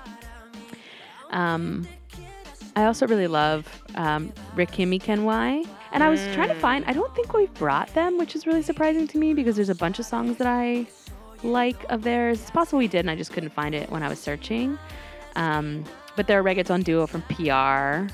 [1.31, 1.87] um,
[2.75, 6.83] I also really love um, Rakim y Ken Y, and I was trying to find.
[6.85, 9.75] I don't think we've brought them, which is really surprising to me because there's a
[9.75, 10.87] bunch of songs that I
[11.43, 12.41] like of theirs.
[12.41, 14.77] It's possible we did, and I just couldn't find it when I was searching.
[15.35, 15.83] Um,
[16.15, 18.13] but they're a reggaeton duo from PR.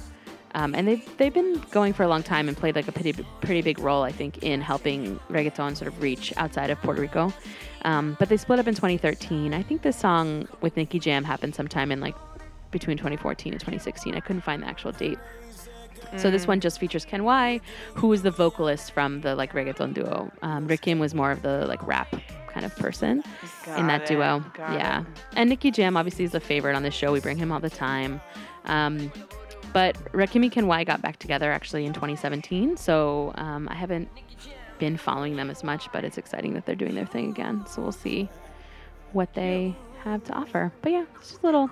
[0.54, 3.14] Um, and they've they've been going for a long time and played like a pretty
[3.42, 7.34] pretty big role, I think, in helping reggaeton sort of reach outside of Puerto Rico.
[7.84, 9.54] Um, but they split up in 2013.
[9.54, 12.16] I think this song with Nicky Jam happened sometime in like
[12.72, 14.16] between 2014 and 2016.
[14.16, 15.18] I couldn't find the actual date.
[16.18, 17.62] So this one just features Ken Y,
[17.96, 20.30] who is the vocalist from the like reggaeton duo.
[20.42, 22.14] Um, Rakim was more of the like rap
[22.50, 23.24] kind of person
[23.78, 24.44] in that Got duo.
[24.54, 25.08] got yeah, it.
[25.38, 27.14] and Nicky Jam obviously is a favorite on this show.
[27.14, 28.20] We bring him all the time.
[28.66, 29.10] Um,
[29.74, 32.78] but Rakim y Ken Y got back together actually in 2017.
[32.78, 34.10] So um, I haven't
[34.80, 37.66] been following them as much, but it's exciting that they're doing their thing again.
[37.68, 38.30] So we'll see
[39.12, 40.72] what they have to offer.
[40.82, 41.70] But yeah, it's just a little,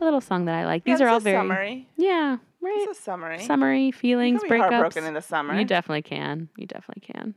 [0.00, 0.84] a little song that I like.
[0.84, 1.88] These Yeah, are all a very, summary.
[1.96, 2.86] yeah, right.
[2.88, 3.40] It's a summary.
[3.40, 4.70] Summery feelings, You can be breakups.
[4.70, 5.58] heartbroken in the summer.
[5.58, 6.48] You definitely can.
[6.56, 7.34] You definitely can.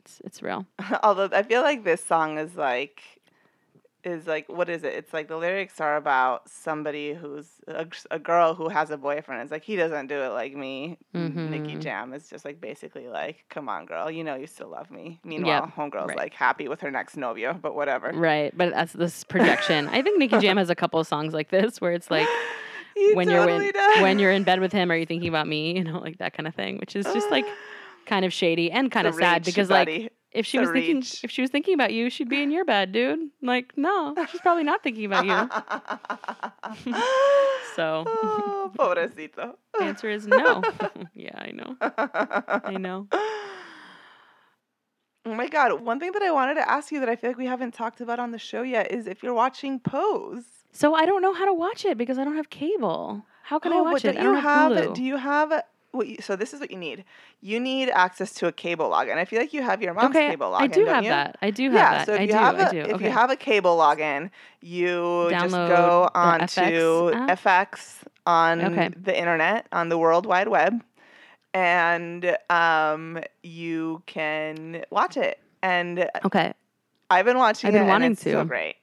[0.00, 0.66] It's it's real.
[1.02, 3.02] Although I feel like this song is like
[4.06, 4.94] is like what is it?
[4.94, 9.42] It's like the lyrics are about somebody who's a, a girl who has a boyfriend.
[9.42, 10.96] It's like he doesn't do it like me.
[11.12, 11.82] Nicky Mhm.
[11.82, 15.18] Jam is just like basically like, come on, girl, you know you still love me.
[15.24, 16.16] Meanwhile, homegirl's right.
[16.16, 18.12] like happy with her next novio, but whatever.
[18.14, 19.88] Right, but that's this projection.
[19.88, 22.28] I think Nicky Jam has a couple of songs like this where it's like
[22.94, 23.96] He when totally you're does.
[23.96, 25.76] in, when you're in bed with him, are you thinking about me?
[25.76, 27.44] You know, like that kind of thing, which is just like
[28.06, 30.10] kind of shady and kind The of sad because like buddy.
[30.36, 32.92] If she was thinking if she was thinking about you, she'd be in your bed,
[32.92, 33.30] dude.
[33.42, 36.94] Like no, she's probably not thinking about you.
[37.76, 39.54] So oh, pobrecito.
[39.82, 40.62] answer is no.
[41.14, 41.76] yeah, I know.
[42.64, 43.06] I know.
[45.26, 47.36] Oh my god, one thing that I wanted to ask you that I feel like
[47.36, 50.44] we haven't talked about on the show yet is if you're watching Pose.
[50.72, 53.24] So I don't know how to watch it because I don't have cable.
[53.42, 54.16] How can I Oh, but watch it?
[54.16, 54.94] I don't you have, have Hulu.
[54.94, 55.62] do you have
[55.96, 57.04] what you, so this is what you need.
[57.40, 59.16] You need access to a cable login.
[59.16, 60.60] I feel like you have your mom's okay, cable login.
[60.60, 61.10] I do have you?
[61.10, 61.38] that.
[61.42, 61.78] I do have that.
[61.78, 62.06] yeah, that.
[62.06, 62.38] so if I you do.
[62.38, 62.78] have a, do.
[62.78, 63.04] if okay.
[63.04, 64.30] you have a cable login,
[64.60, 67.34] you just go the on FX to?
[67.34, 68.90] FX on Okay.
[69.00, 70.82] the internet on the World Wide Web,
[71.54, 75.38] and um, you can watch it.
[75.62, 76.52] And okay.
[77.10, 78.44] I've been watching I've been it, wanting and it's so to.
[78.44, 78.76] great.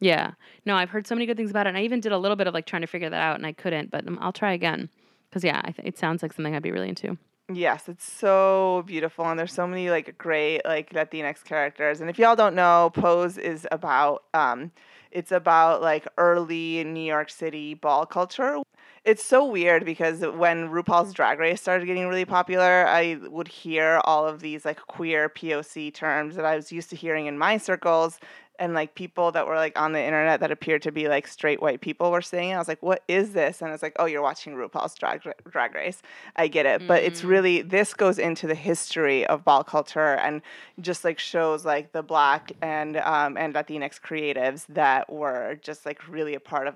[0.00, 0.32] Yeah.
[0.64, 2.36] No, I've heard so many good things about it, and I even did a little
[2.36, 3.90] bit of like trying to figure that out, and I couldn't.
[3.90, 4.88] But um, I'll try again
[5.30, 7.16] because yeah, I th- it sounds like something I'd be really into.
[7.52, 12.00] Yes, it's so beautiful, and there's so many like great like Latinx characters.
[12.00, 14.70] And if y'all don't know, Pose is about um,
[15.10, 18.58] it's about like early New York City ball culture.
[19.04, 24.00] It's so weird because when RuPaul's Drag Race started getting really popular, I would hear
[24.04, 27.56] all of these like queer POC terms that I was used to hearing in my
[27.56, 28.20] circles.
[28.60, 31.60] And like people that were like on the internet that appeared to be like straight
[31.60, 32.54] white people were saying, it.
[32.54, 35.74] I was like, "What is this?" And it's like, "Oh, you're watching RuPaul's Drag Drag
[35.74, 36.02] Race."
[36.36, 40.42] I get it, but it's really this goes into the history of ball culture and
[40.80, 46.06] just like shows like the black and um, and Latinx creatives that were just like
[46.06, 46.74] really a part of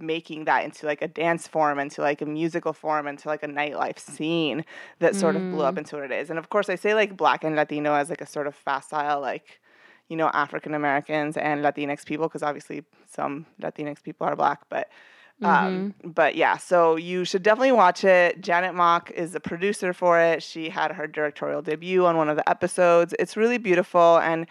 [0.00, 3.48] making that into like a dance form, into like a musical form, into like a
[3.48, 4.64] nightlife scene
[4.98, 6.30] that sort of blew up into what it is.
[6.30, 9.20] And of course, I say like black and Latino as like a sort of facile
[9.20, 9.60] like
[10.08, 14.88] you know African Americans and Latinx people because obviously some Latinx people are black, but
[15.42, 18.40] um, but yeah, so you should definitely watch it.
[18.40, 20.42] Janet Mock is the producer for it.
[20.42, 23.14] She had her directorial debut on one of the episodes.
[23.18, 24.18] It's really beautiful.
[24.18, 24.46] And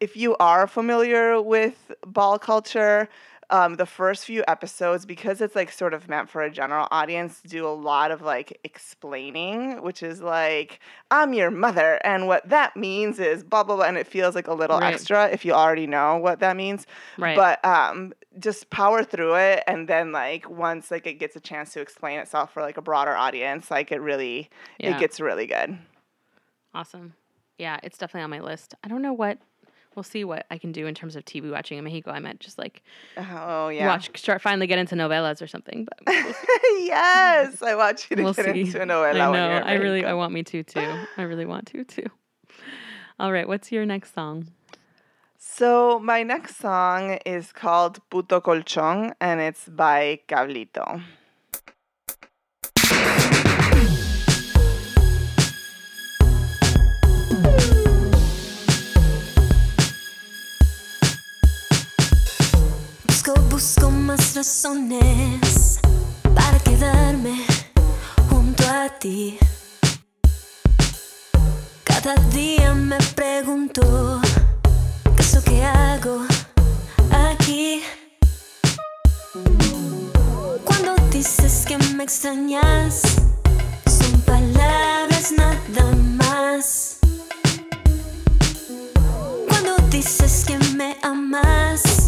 [0.00, 3.08] if you are familiar with ball culture,
[3.50, 7.40] um, the first few episodes, because it's like sort of meant for a general audience,
[7.46, 10.80] do a lot of like explaining, which is like,
[11.10, 13.84] I'm your mother, and what that means is blah, blah, blah.
[13.84, 14.94] And it feels like a little Right.
[14.94, 16.86] extra if you already know what that means.
[17.18, 17.36] Right.
[17.36, 19.64] But um, just power through it.
[19.66, 22.82] And then, like, once like it gets a chance to explain itself for like a
[22.82, 24.96] broader audience, like it really, Yeah.
[24.96, 25.78] it gets really good.
[26.74, 27.14] Awesome.
[27.58, 28.74] Yeah, it's definitely on my list.
[28.82, 29.38] I don't know what
[29.96, 32.10] we'll see what I can do in terms of TV watching in Mexico.
[32.10, 32.82] I might just like
[33.16, 33.86] Oh, yeah.
[33.86, 35.84] watch start finally get into novellas or something.
[35.86, 36.34] But we'll
[36.86, 37.62] yes.
[37.62, 38.60] I want you to We'll get see.
[38.62, 39.20] into a novela.
[39.20, 39.62] I know.
[39.66, 40.94] I really I want me to too.
[41.16, 42.06] I really want to too.
[43.18, 44.48] All right, what's your next song?
[45.38, 51.02] So my next song is called Puto Colchón and it's by Cablito.
[64.34, 65.78] Razones
[66.34, 67.44] para quedarme
[68.28, 69.38] junto a ti.
[71.84, 74.20] Cada día me pregunto
[75.16, 76.22] qué es lo que hago
[77.12, 77.82] aquí.
[80.64, 83.02] Cuando dices que me extrañas,
[83.86, 86.98] son palabras nada más.
[89.48, 92.03] Cuando dices que me amas,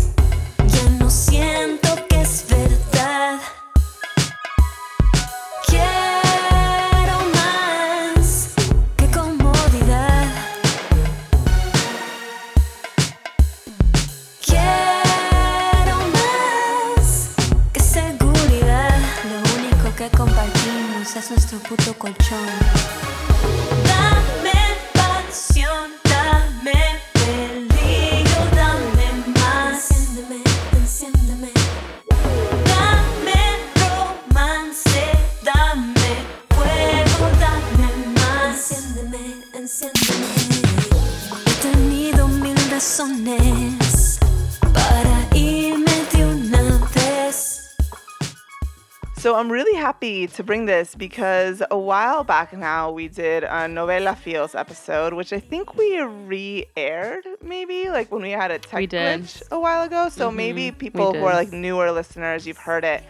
[50.06, 55.12] happy to bring this because a while back now we did a Novela Feels episode,
[55.14, 58.84] which I think we re-aired maybe like when we had a tech
[59.24, 60.08] glitch a while ago.
[60.08, 63.02] So maybe Mhm, we people who are like newer listeners, you've heard it.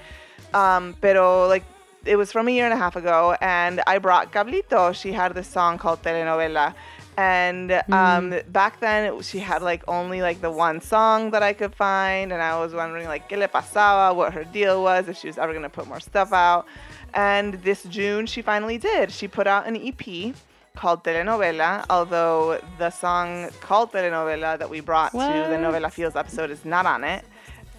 [0.55, 1.65] Um, pero like
[2.07, 4.95] it was from a year and a half ago, and I brought Cablito.
[4.95, 6.75] She had this song called Telenovela.
[7.17, 8.53] And um, Mm.
[8.53, 12.43] back then, she had like only like the one song that I could find, and
[12.43, 15.53] I was wondering like qué le pasaba, what her deal was, if she was ever
[15.55, 16.67] gonna put more stuff out.
[17.15, 19.11] And this June, she finally did.
[19.11, 20.35] She put out an EP
[20.77, 26.51] called Telenovela, although the song called Telenovela that we brought to the Novela Feels episode
[26.51, 27.25] is not on it.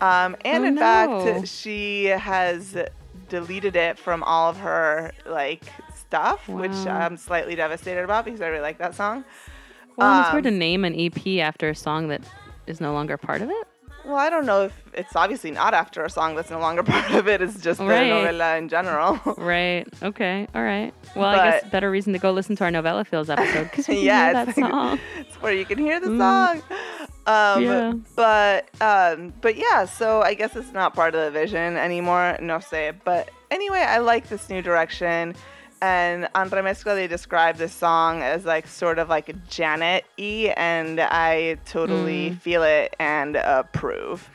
[0.01, 0.81] Um, and Oh, in no.
[0.81, 2.75] fact, she has
[3.29, 5.61] deleted it from all of her like
[6.07, 9.25] stuff, which I'm slightly devastated about because I really like that song.
[9.97, 12.21] Well, and it's weird to Um, name an EP after a song that
[12.65, 13.67] is no longer part of it.
[14.05, 17.11] Well, I don't know if it's obviously not after a song that's no longer part
[17.11, 17.41] of it.
[17.41, 18.09] It's just the Right.
[18.09, 19.19] novela in general.
[19.37, 19.85] Right.
[20.01, 20.47] Okay.
[20.55, 20.93] All right.
[21.15, 23.99] Well, I guess better reason to go listen to our novella feels episode because we
[24.01, 24.99] yeah, hear that it's like- song.
[25.17, 26.17] it's where you can hear the Mm.
[26.19, 26.61] song.
[27.25, 27.93] Um, Yeah.
[28.15, 32.37] But um, but yeah, so I guess it's not part of the vision anymore.
[32.39, 32.93] No say.
[33.03, 35.35] But anyway, I like this new direction.
[35.81, 36.49] And on
[36.95, 42.39] they describe this song as like sort of like Janet y, and I totally Mm.
[42.39, 44.27] feel it and approve.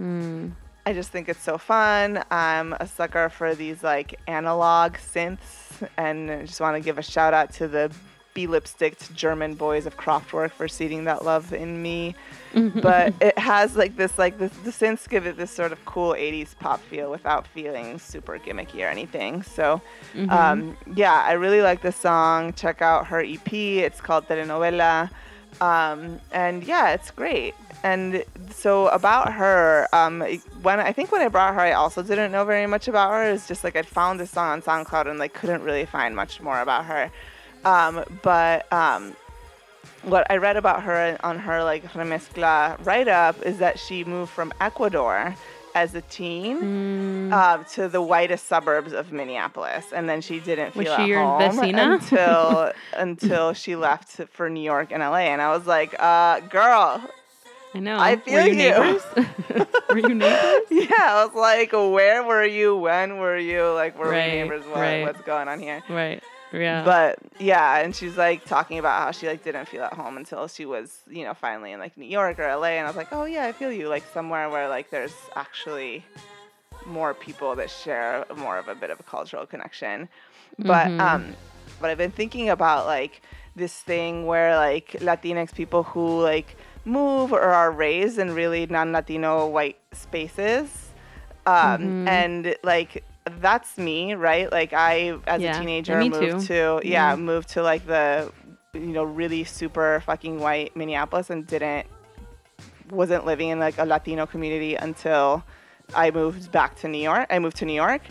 [0.00, 0.52] Mm.
[0.86, 2.24] I just think it's so fun.
[2.30, 7.02] I'm a sucker for these like analog synths, and I just want to give a
[7.02, 7.92] shout out to the
[8.34, 12.14] be lipsticked German boys of Kraftwerk for seeding that love in me.
[12.82, 16.12] but it has like this like this, the synths give it this sort of cool
[16.12, 19.42] 80s pop feel without feeling super gimmicky or anything.
[19.42, 19.80] So
[20.28, 22.52] um, yeah, I really like this song.
[22.52, 23.52] Check out her EP.
[23.52, 25.10] It's called Telenovela.
[25.60, 27.54] Um, and yeah, it's great.
[27.84, 30.22] And so about her, um,
[30.62, 33.32] when I think when I brought her, I also didn't know very much about her.
[33.32, 36.40] It's just like I'd found this song on SoundCloud and like couldn't really find much
[36.40, 37.10] more about her.
[37.64, 39.14] Um, but um,
[40.02, 44.32] what I read about her on her like remezcla write up is that she moved
[44.32, 45.34] from Ecuador
[45.74, 47.32] as a teen Mm.
[47.32, 51.08] um, to the whitest suburbs of Minneapolis, and then she didn't Was feel she at
[51.08, 51.94] your home vecina?
[51.94, 55.18] until until she left for New York and LA.
[55.32, 57.00] And I was like, uh, girl,
[57.74, 57.96] I know.
[57.98, 58.54] I Were feel you you.
[58.54, 59.02] neighbors?
[59.88, 60.62] were you neighbors?
[60.70, 62.76] yeah, I was like, where were you?
[62.76, 63.70] When were you?
[63.72, 64.64] Like, were Right, we neighbors?
[64.66, 65.02] What, right.
[65.02, 65.82] What's going on here?
[65.88, 66.22] Right.
[66.52, 66.84] Yeah.
[66.84, 70.48] But yeah, and she's like talking about how she like didn't feel at home until
[70.48, 73.08] she was, you know, finally in like New York or LA and I was like,
[73.12, 76.04] "Oh yeah, I feel you." Like somewhere where like there's actually
[76.86, 80.08] more people that share more of a bit of a cultural connection.
[80.58, 81.00] But Mhm.
[81.00, 81.36] um
[81.80, 83.22] but I've been thinking about like
[83.56, 89.46] this thing where like Latinx people who like move or are raised in really non-Latino
[89.46, 90.88] white spaces
[91.46, 92.08] um Mhm.
[92.08, 93.04] and like
[93.40, 96.46] that's me right like i as Yeah, a teenager me moved too.
[96.80, 97.20] to yeah Mhm.
[97.20, 98.32] moved to like the
[98.74, 101.86] you know really super fucking white minneapolis and didn't
[102.90, 105.44] wasn't living in like a latino community until
[105.94, 108.02] i moved back to new york i moved to new york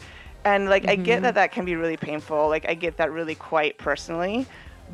[0.46, 3.36] and like i get that that can be really painful like i get that really
[3.36, 4.46] quite personally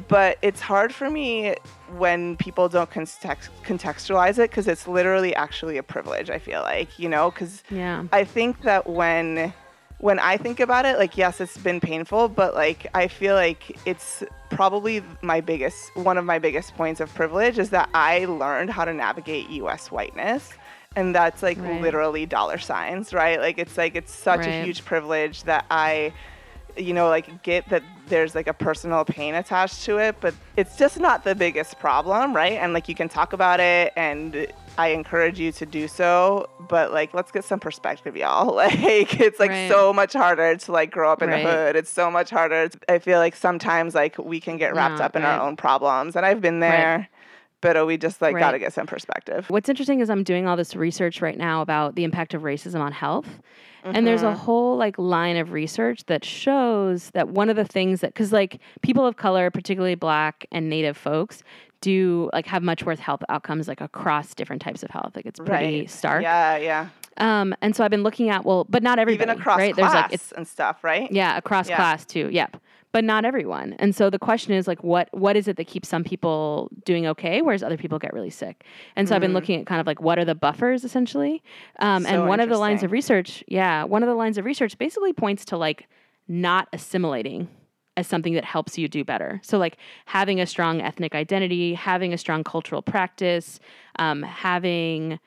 [0.07, 1.55] but it's hard for me
[1.97, 6.97] when people don't context- contextualize it because it's literally actually a privilege i feel like
[6.99, 8.03] you know because yeah.
[8.11, 9.53] I think that when
[9.99, 13.77] when I think about it, like yes, it's been painful, but like I feel like
[13.85, 18.69] it's probably my biggest one of my biggest points of privilege is that I learned
[18.69, 20.53] how to navigate US whiteness.
[20.95, 21.81] And that's like Right.
[21.81, 23.39] literally dollar signs, right?
[23.39, 26.13] Like it's like it's such a huge privilege that I
[26.77, 30.77] you know, like get that there's like a personal pain attached to it, but it's
[30.77, 32.53] just not the biggest problem, right?
[32.53, 34.47] And like you can talk about it and
[34.77, 38.55] I encourage you to do so, but like let's get some perspective, y'all.
[38.55, 39.67] Like it's like Right.
[39.69, 41.43] so much harder to like grow up in Right.
[41.43, 41.75] the hood.
[41.75, 42.69] It's so much harder.
[42.87, 45.35] I feel like sometimes like we can get wrapped Yeah, up in right.
[45.35, 47.09] our own problems, and I've been there.
[47.61, 48.41] But we just like Right.
[48.41, 49.45] got to get some perspective.
[49.49, 52.79] What's interesting is I'm doing all this research right now about the impact of racism
[52.81, 53.39] on health.
[53.83, 54.35] And there's a Mhm.
[54.35, 58.59] whole like line of research that shows that one of the things that cuz like
[58.81, 61.41] people of color, particularly black and native folks,
[61.79, 65.15] do like have much worse health outcomes like across different types of health.
[65.15, 65.89] Like it's pretty right.
[65.89, 66.21] stark.
[66.23, 66.87] Yeah, yeah.
[67.17, 69.73] Um and so I've been looking at well, but not everybody, Even across right?
[69.73, 71.09] class There's like it's and stuff, right?
[71.11, 71.77] yeah, across Yeah.
[71.77, 72.29] class too.
[72.31, 72.57] Yep.
[72.93, 73.73] But not everyone.
[73.73, 77.05] And so the question is like what what is it that keeps some people doing
[77.07, 78.63] okay whereas other people get really sick?
[78.95, 79.35] And so I've been Mm.
[79.35, 81.43] looking at kind of like what are the buffers essentially?
[81.79, 84.45] Um, So and one of the lines of research, yeah, one of the lines of
[84.45, 85.87] research basically points to like
[86.27, 87.49] not assimilating
[87.97, 89.39] as something that helps you do better.
[89.43, 93.59] So like having a strong ethnic identity, having a strong cultural practice,
[93.99, 95.19] um, having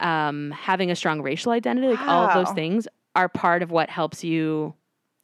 [0.00, 3.90] um, having a strong racial identity, like all of those things are part of what
[3.90, 4.74] helps you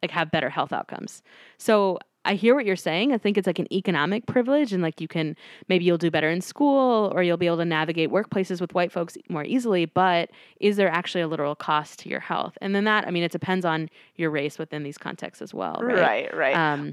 [0.03, 1.23] like have better health outcomes.
[1.59, 3.13] So I hear what you're saying.
[3.13, 5.37] I think it's like an economic privilege and like you can
[5.69, 8.91] maybe you'll do better in school or you'll be able to navigate workplaces with white
[8.91, 10.31] folks more easily, but
[10.61, 12.59] is there actually a literal cost to your health?
[12.61, 15.79] And then that, I mean, it depends on your race within these contexts as well,
[15.81, 15.95] right?
[15.97, 16.57] Right, right.
[16.57, 16.93] Um,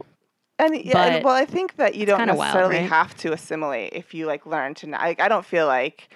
[0.60, 2.90] And yeah, and, well, I think that you don't kinda wild, necessarily right?
[2.90, 4.88] have to assimilate if you like learn to.
[4.88, 6.14] Like, I don't feel like,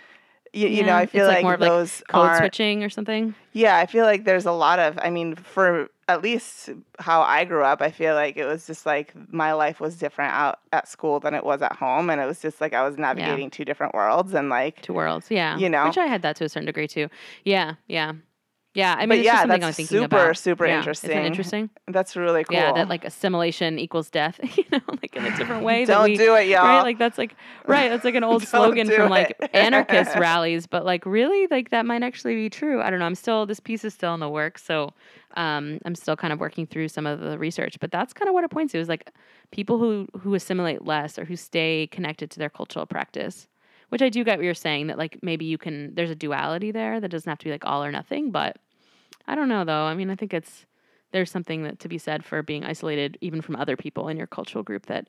[0.53, 2.37] you, you know, I feel it's like, more of like those code aren't.
[2.37, 3.35] switching or something.
[3.53, 4.97] Yeah, I feel like there's a lot of.
[5.01, 6.69] I mean, for at least
[6.99, 10.33] how I grew up, I feel like it was just like my life was different
[10.33, 12.97] out at school than it was at home, and it was just like I was
[12.97, 15.57] navigating two different worlds, and like, Two worlds, yeah.
[15.57, 15.87] You know?
[15.87, 17.09] which I had that to a certain degree too.
[17.43, 18.13] Yeah, yeah,
[18.77, 18.93] yeah.
[18.93, 20.37] I mean, But yeah, that's I'm super, about.
[20.37, 21.09] super Yeah, interesting.
[21.09, 21.69] Isn't interesting?
[21.87, 22.55] that's really cool.
[22.55, 24.39] Yeah, that like assimilation equals death.
[24.57, 25.85] You know, like in a different way.
[25.85, 26.63] don't we, do it, y'all.
[26.63, 27.35] Right, like that's like
[27.67, 27.89] right.
[27.89, 32.03] That's like an old slogan from like anarchist rallies, but like really, like that might
[32.03, 32.81] actually be true.
[32.81, 33.05] I don't know.
[33.05, 34.93] I'm still this piece is still in the works, so
[35.35, 37.77] um, I'm still kind of working through some of the research.
[37.79, 39.11] But that's kind of what it points to is like
[39.51, 43.47] people who who assimilate less or who stay connected to their cultural practice.
[43.89, 45.95] Which I do get what you're saying that like maybe you can.
[45.95, 48.57] There's a duality there that doesn't have to be like all or nothing, but
[49.27, 49.83] I don't know though.
[49.83, 50.65] I mean, I think it's
[51.11, 54.27] there's something that to be said for being isolated even from other people in your
[54.27, 55.07] cultural group that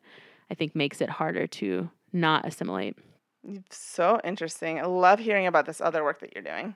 [0.50, 2.96] I think makes it harder to not assimilate.
[3.70, 4.78] so interesting.
[4.78, 6.74] I love hearing about this other work that you're doing.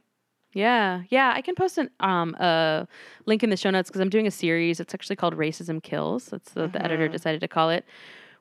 [0.55, 1.33] Yeah, yeah.
[1.35, 2.87] I can post an um a
[3.27, 4.81] link in the show notes because I'm doing a series.
[4.81, 6.27] It's actually called Racism Kills.
[6.27, 7.13] That's the, the editor Mhm.
[7.13, 7.85] decided to call it,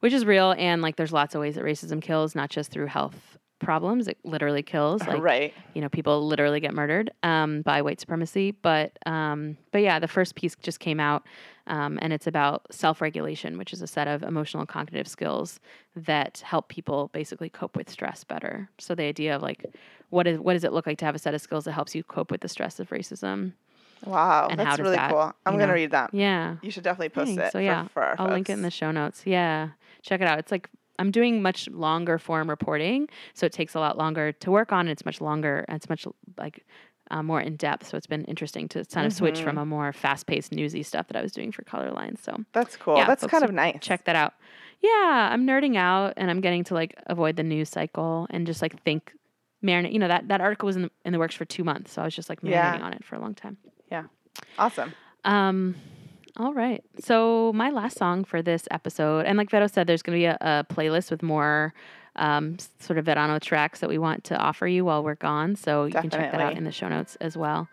[0.02, 0.54] which is real.
[0.58, 4.08] And like, there's lots of ways that racism kills, not just through health problems.
[4.08, 5.02] It literally kills.
[5.12, 5.54] Like, right.
[5.74, 8.52] you know, people literally get murdered um, by white supremacy.
[8.52, 11.26] But um, but yeah, the first piece just came out,
[11.68, 15.60] um, and it's about self-regulation, which is a set of emotional and cognitive skills
[15.96, 18.70] that help people basically cope with stress better.
[18.78, 19.66] So the idea of like,
[20.10, 21.94] what is what does it look like to have a set of skills that helps
[21.94, 23.54] you cope with the stress of racism?
[24.06, 25.34] Wow, And that's really that, cool.
[25.46, 26.14] I'm gonna know, read that.
[26.14, 26.56] Yeah.
[26.62, 27.44] You should definitely post Thanks.
[27.44, 27.52] it.
[27.52, 29.24] So yeah, for, our I'll link it in the show notes.
[29.26, 29.70] Yeah,
[30.02, 30.40] check it out.
[30.40, 30.70] It's like
[31.02, 34.82] I'm doing much longer form reporting, so it takes a lot longer to work on.
[34.82, 35.66] And it's much longer.
[35.68, 36.06] and It's much
[36.38, 36.64] like
[37.10, 37.88] uh, more in depth.
[37.90, 39.44] So it's been interesting to kind of switch Mm-hmm.
[39.44, 42.20] from a more fast paced newsy stuff that I was doing for Color Lines.
[42.22, 42.98] So That's cool.
[42.98, 43.78] Yeah, that's kind of nice.
[43.82, 44.34] check that out.
[44.82, 48.62] Yeah, I'm nerding out and I'm getting to like avoid the news cycle and just
[48.62, 49.14] like think.
[49.64, 51.92] Marinate, you know that that article was in the, in the works for two months,
[51.92, 52.88] so I was just like marinating Yeah.
[52.88, 53.58] on it for a long time.
[53.92, 54.06] Yeah,
[54.58, 54.92] awesome.
[55.24, 55.76] Um,
[56.38, 56.84] All right.
[57.00, 60.26] So my last song for this episode, and like Vero said, there's going to be
[60.26, 61.74] a, a playlist with more
[62.16, 65.56] um, sort of verano tracks that we want to offer you while we're gone.
[65.56, 67.68] So you can check that out in the show notes as well.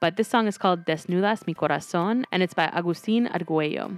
[0.00, 3.96] But this song is called Desnudas Mi Corazón, and it's by Agustín Arguello.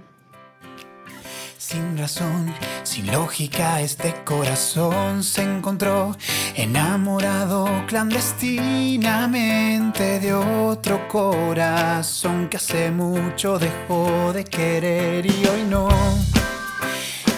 [1.59, 2.53] Sin razón,
[2.83, 6.15] sin lógica, este corazón se encontró
[6.55, 15.89] enamorado clandestinamente de otro corazón que hace mucho dejó de querer y hoy no.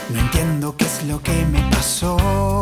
[0.09, 2.61] No entiendo qué es lo que me pasó.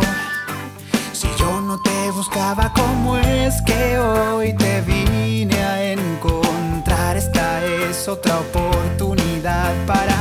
[1.11, 7.17] Si yo no te buscaba, ¿cómo es que hoy te vine a encontrar?
[7.17, 10.16] Esta es otra oportunidad para.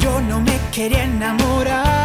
[0.00, 1.99] Yo no me quería enamorar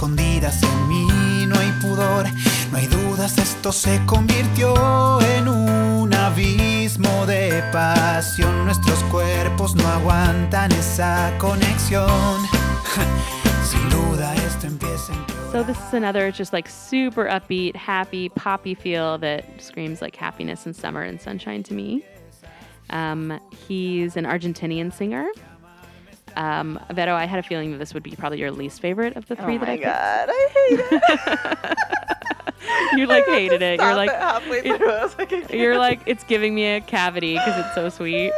[0.00, 2.24] escondidas en mí, no hay pudor,
[2.72, 8.64] no hay dudas, esto se convirtió en un abismo de pasión.
[8.64, 12.08] Nuestros cuerpos no aguantan esa conexión.
[13.62, 18.74] Sin duda esto empieza en So this is another just like super upbeat, happy, poppy
[18.74, 22.02] feel that screams like happiness and summer and sunshine to me.
[22.88, 23.38] Um,
[23.68, 25.26] he's an Argentinian singer.
[26.36, 29.26] Um, Vero, I had a feeling that this would be probably your least favorite of
[29.26, 31.78] the Oh three that my I god, I hate it.
[32.96, 33.80] You like hated it.
[33.80, 34.90] You're Stop like it halfway it- through.
[34.90, 38.32] I was like, I you're like it's giving me a cavity because it's so sweet.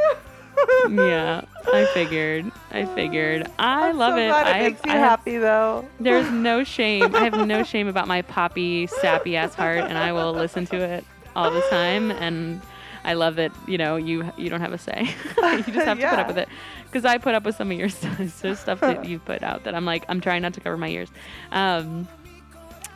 [0.91, 2.51] Yeah, I figured.
[2.71, 3.51] I figured.
[3.59, 4.29] I I'm love so it.
[4.29, 5.89] Glad it I, makes you I have- happy though.
[5.99, 7.15] There's no shame.
[7.17, 10.77] I have no shame about my poppy, sappy ass heart, and I will listen to
[10.77, 12.11] it all the time.
[12.13, 12.61] And
[13.05, 15.03] I love that you know you you don't have a say.
[15.37, 16.21] you just have to put Yeah.
[16.21, 16.49] up with it.
[16.93, 19.65] Because I put up with some of your stuff, so stuff that you put out
[19.65, 21.09] that I'm like I'm trying not to cover my ears.
[21.51, 22.07] Um,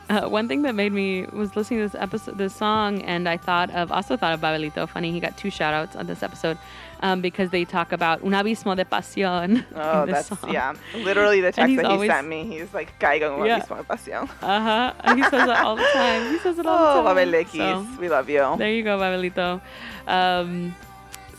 [0.09, 3.35] uh, one thing that made me was listening to this episode, this song, and I
[3.35, 4.87] thought of also thought of Babelito.
[4.87, 6.57] Funny, he got two shout outs on this episode
[7.01, 9.65] um, because they talk about un abismo de pasión.
[9.75, 10.53] Oh, that's song.
[10.53, 10.73] yeah.
[10.95, 12.45] Literally the text that he always- sent me.
[12.45, 13.57] He's like, "Caigo en Yeah.
[13.57, 15.15] la misma pasión." Uh huh.
[15.15, 16.31] He says that all the time.
[16.31, 17.27] He says it all Oh, the time.
[17.33, 18.55] Babelekis, So, we love you.
[18.57, 19.59] there you go, Babelito.
[20.07, 20.73] Um,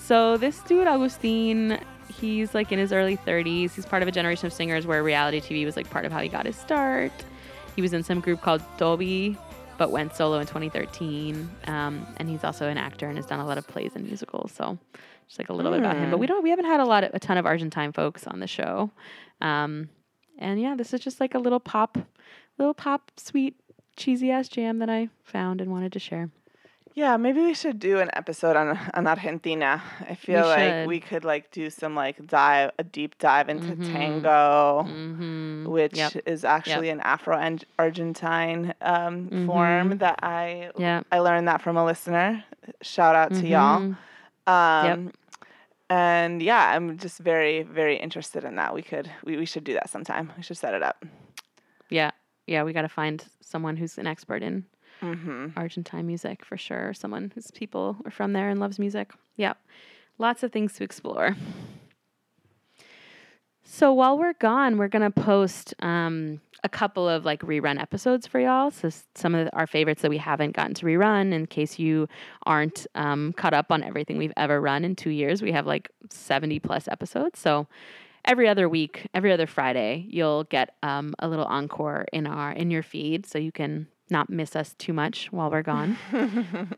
[0.05, 1.79] so this dude, Agustin,
[2.21, 3.75] he's like in his early 30s.
[3.75, 6.21] He's part of a generation of singers where reality TV was like part of how
[6.21, 7.13] he got his start.
[7.77, 9.37] He was in some group called Toby,
[9.77, 11.49] but went solo in 2013.
[11.67, 14.53] Um, and he's also an actor and has done a lot of plays and musicals.
[14.53, 14.79] So
[15.27, 16.11] just like a little bit about him.
[16.11, 18.41] But we don't, we haven't had a lot of, a ton of Argentine folks on
[18.41, 18.91] the show.
[19.41, 19.89] Um,
[20.39, 21.99] and yeah, this is just like a little pop,
[22.59, 23.57] little pop, sweet,
[23.97, 26.31] cheesy ass jam that I found and wanted to share.
[26.99, 29.81] Yeah, maybe we should do an episode on on Argentina.
[30.13, 30.89] I feel like should.
[30.89, 33.93] we could like do some like dive a deep dive into Mhm.
[33.93, 35.69] tango, Mm-hmm.
[35.77, 36.13] which Yep.
[36.27, 37.37] is actually an Afro
[37.79, 39.13] Argentine um,
[39.47, 39.99] form Mhm.
[40.01, 41.03] that I Yeah.
[41.13, 42.43] I learned that from a listener.
[42.83, 43.81] Shout out to y'all.
[43.81, 43.97] Mhm.
[44.47, 45.13] Um,
[45.91, 48.75] And yeah, I'm just very very interested in that.
[48.75, 50.33] We could we, we should do that sometime.
[50.37, 50.99] We should set it up.
[51.91, 52.11] Yeah.
[52.47, 52.65] Yeah.
[52.67, 54.65] We got to find someone who's an expert in
[55.01, 56.93] hmm Argentine music for sure.
[56.95, 59.13] Someone whose people are from there and loves music.
[59.37, 59.55] Yeah.
[60.19, 61.37] Lots of things to explore.
[63.63, 68.27] So while we're gone, we're going to post um, a couple of like rerun episodes
[68.27, 68.71] for y'all.
[68.71, 72.09] So some of our favorites that we haven't gotten to rerun in case you
[72.47, 75.43] aren't um, caught up on everything we've ever run in two years.
[75.43, 77.39] We have like 70 plus episodes.
[77.39, 77.69] So
[78.25, 82.71] every other week, every other Friday, you'll get um, a little encore in our in
[82.71, 85.97] your feed, so you can not miss us too much while we're gone.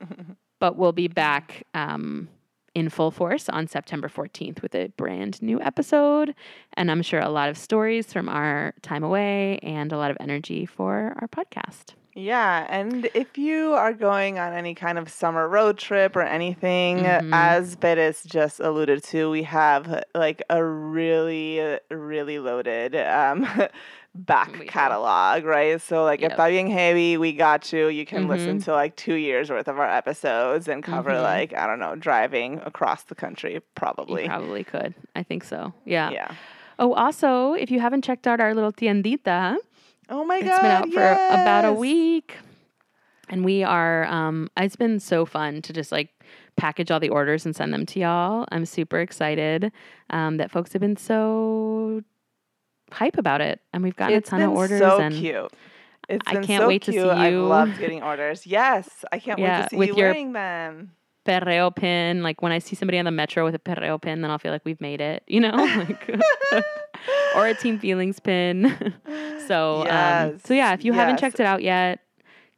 [0.61, 2.29] but we'll be back um,
[2.75, 6.35] in full force on September 14th with a brand new episode,
[6.75, 10.17] and I'm sure a lot of stories from our time away and a lot of
[10.21, 11.95] energy for our podcast.
[12.17, 16.99] Yeah, and if you are going on any kind of summer road trip or anything,
[16.99, 17.31] Mhm.
[17.33, 23.47] as Perez just alluded to, we have like a really, really loaded um,
[24.15, 25.81] back We catalog, right?
[25.81, 26.33] So, like, Yep.
[26.33, 27.87] if that being heavy, we got you.
[27.89, 28.65] You can listen Mhm.
[28.65, 31.23] to like two years worth of our episodes and cover, Mhm.
[31.23, 34.23] like, I don't know, driving across the country, probably.
[34.25, 34.95] You probably could.
[35.15, 35.73] I think so.
[35.85, 36.11] Yeah.
[36.11, 36.33] Yeah.
[36.79, 39.57] Oh, also, if you haven't checked out our little tiendita,
[40.09, 42.37] Oh my god, it's been out for about a week.
[43.29, 46.09] And we are, um, it's been so fun to just like
[46.57, 48.45] package all the orders and send them to y'all.
[48.51, 49.71] I'm super excited
[50.11, 52.03] um, that folks have been so
[52.93, 53.61] hype about it.
[53.73, 54.81] And we've gotten It's a ton of orders.
[54.81, 55.53] so and cute.
[56.09, 57.09] It's I can't so wait to see you.
[57.09, 58.47] I love getting orders.
[58.47, 60.93] Yes, I can't wait to see you wearing them.
[61.25, 62.23] perreo pin.
[62.23, 64.51] Like when I see somebody on the metro with a perreo pin, then I'll feel
[64.53, 65.51] like we've made it, you know?
[65.55, 66.11] like,
[67.37, 68.95] or a team feelings pin.
[69.47, 72.01] so, um, so yeah, if you haven't checked it out yet,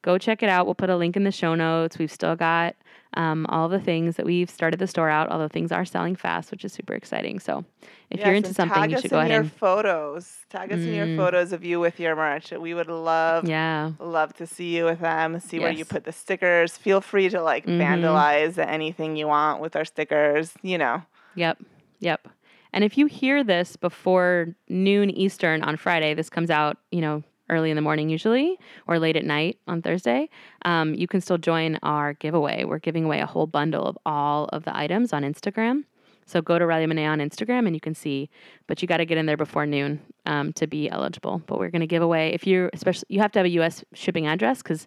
[0.01, 0.65] go check it out.
[0.67, 1.99] We'll put a link in the show notes.
[1.99, 2.75] We've still got
[3.15, 6.51] um, all the things that we've started the store out, although things are selling fast,
[6.51, 7.39] which is super exciting.
[7.41, 7.65] So
[8.11, 10.39] if you're into something, you should go in ahead your and photos.
[10.51, 11.17] Tag us in your Mm.
[11.17, 12.53] photos of you with your merch.
[12.53, 13.93] We would love, yeah.
[13.99, 15.41] love to see you with them.
[15.41, 16.77] See where you put the stickers.
[16.77, 17.79] Feel free to like Mhm.
[17.79, 20.53] vandalize anything you want with our stickers.
[20.63, 21.03] You know.
[21.35, 21.59] Yep.
[22.01, 22.29] Yep.
[22.75, 27.23] And if you hear this before noon Eastern on Friday, this comes out, you know,
[27.53, 30.29] early in the morning usually or late at night on Thursday,
[30.65, 32.65] um, you can still join our giveaway.
[32.65, 35.85] We're giving away a whole bundle of all of the items on Instagram.
[36.25, 38.31] So go to Radio Menea on Instagram and you can see,
[38.67, 41.43] but you got to get in there before noon um, to be eligible.
[41.47, 43.85] But we're going to give away, if you're, especially, you have to have a US
[43.93, 44.87] shipping address because,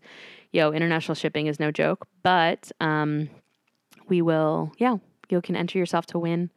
[0.52, 2.08] yo, international shipping is no joke.
[2.24, 3.30] But um,
[4.08, 4.98] we will, yeah,
[5.30, 6.52] you can enter yourself to win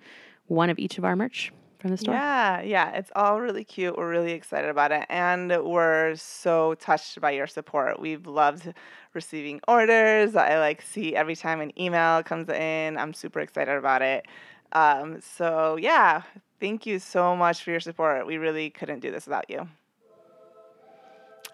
[0.46, 2.14] one of each of our merch from the store.
[2.14, 3.96] Yeah, yeah, it's all really cute.
[3.96, 5.06] We're really excited about it.
[5.08, 8.00] And we're so touched by your support.
[8.00, 8.72] We've loved
[9.14, 10.36] receiving orders.
[10.36, 12.96] I like see every time an email comes in.
[12.96, 14.26] I'm super excited about it.
[14.72, 16.22] Um, so yeah,
[16.60, 18.26] thank you so much for your support.
[18.26, 19.68] We really couldn't do this without you.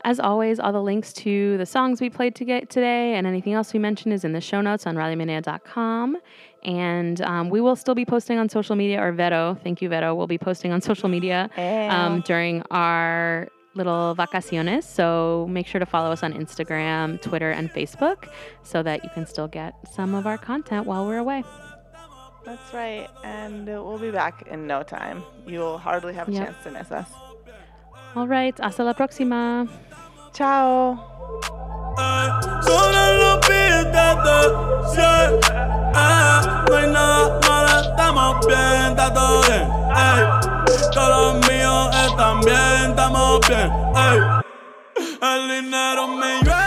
[0.06, 3.54] As always, all the links to the songs we played to get today and anything
[3.54, 6.18] else we mentioned is in the show notes on Raleigh.com.
[6.62, 10.14] And um, we will still be posting on social media, or Vero, thank you, Vero,
[10.14, 11.48] will be posting on social media
[11.90, 14.84] um, during our little vacaciones.
[14.84, 18.28] So make sure to follow us on Instagram, Twitter, and Facebook
[18.62, 21.44] so that you can still get some of our content while we're away.
[22.44, 23.08] That's right.
[23.24, 25.22] And we'll be back in no time.
[25.46, 26.44] You'll hardly have a Yep.
[26.46, 27.08] chance to miss us.
[28.16, 29.66] All right, hasta la próxima.
[30.32, 30.96] Ciao.
[31.98, 32.28] Ey,
[32.62, 34.06] sobre los beats de
[34.94, 35.04] 100
[35.94, 36.38] Ey,
[36.68, 40.24] no hay nada malo, estamos bien, está todo bien Ey,
[40.92, 44.18] todos los míos están bien, estamos bien Ey,
[45.22, 46.63] el dinero me llueve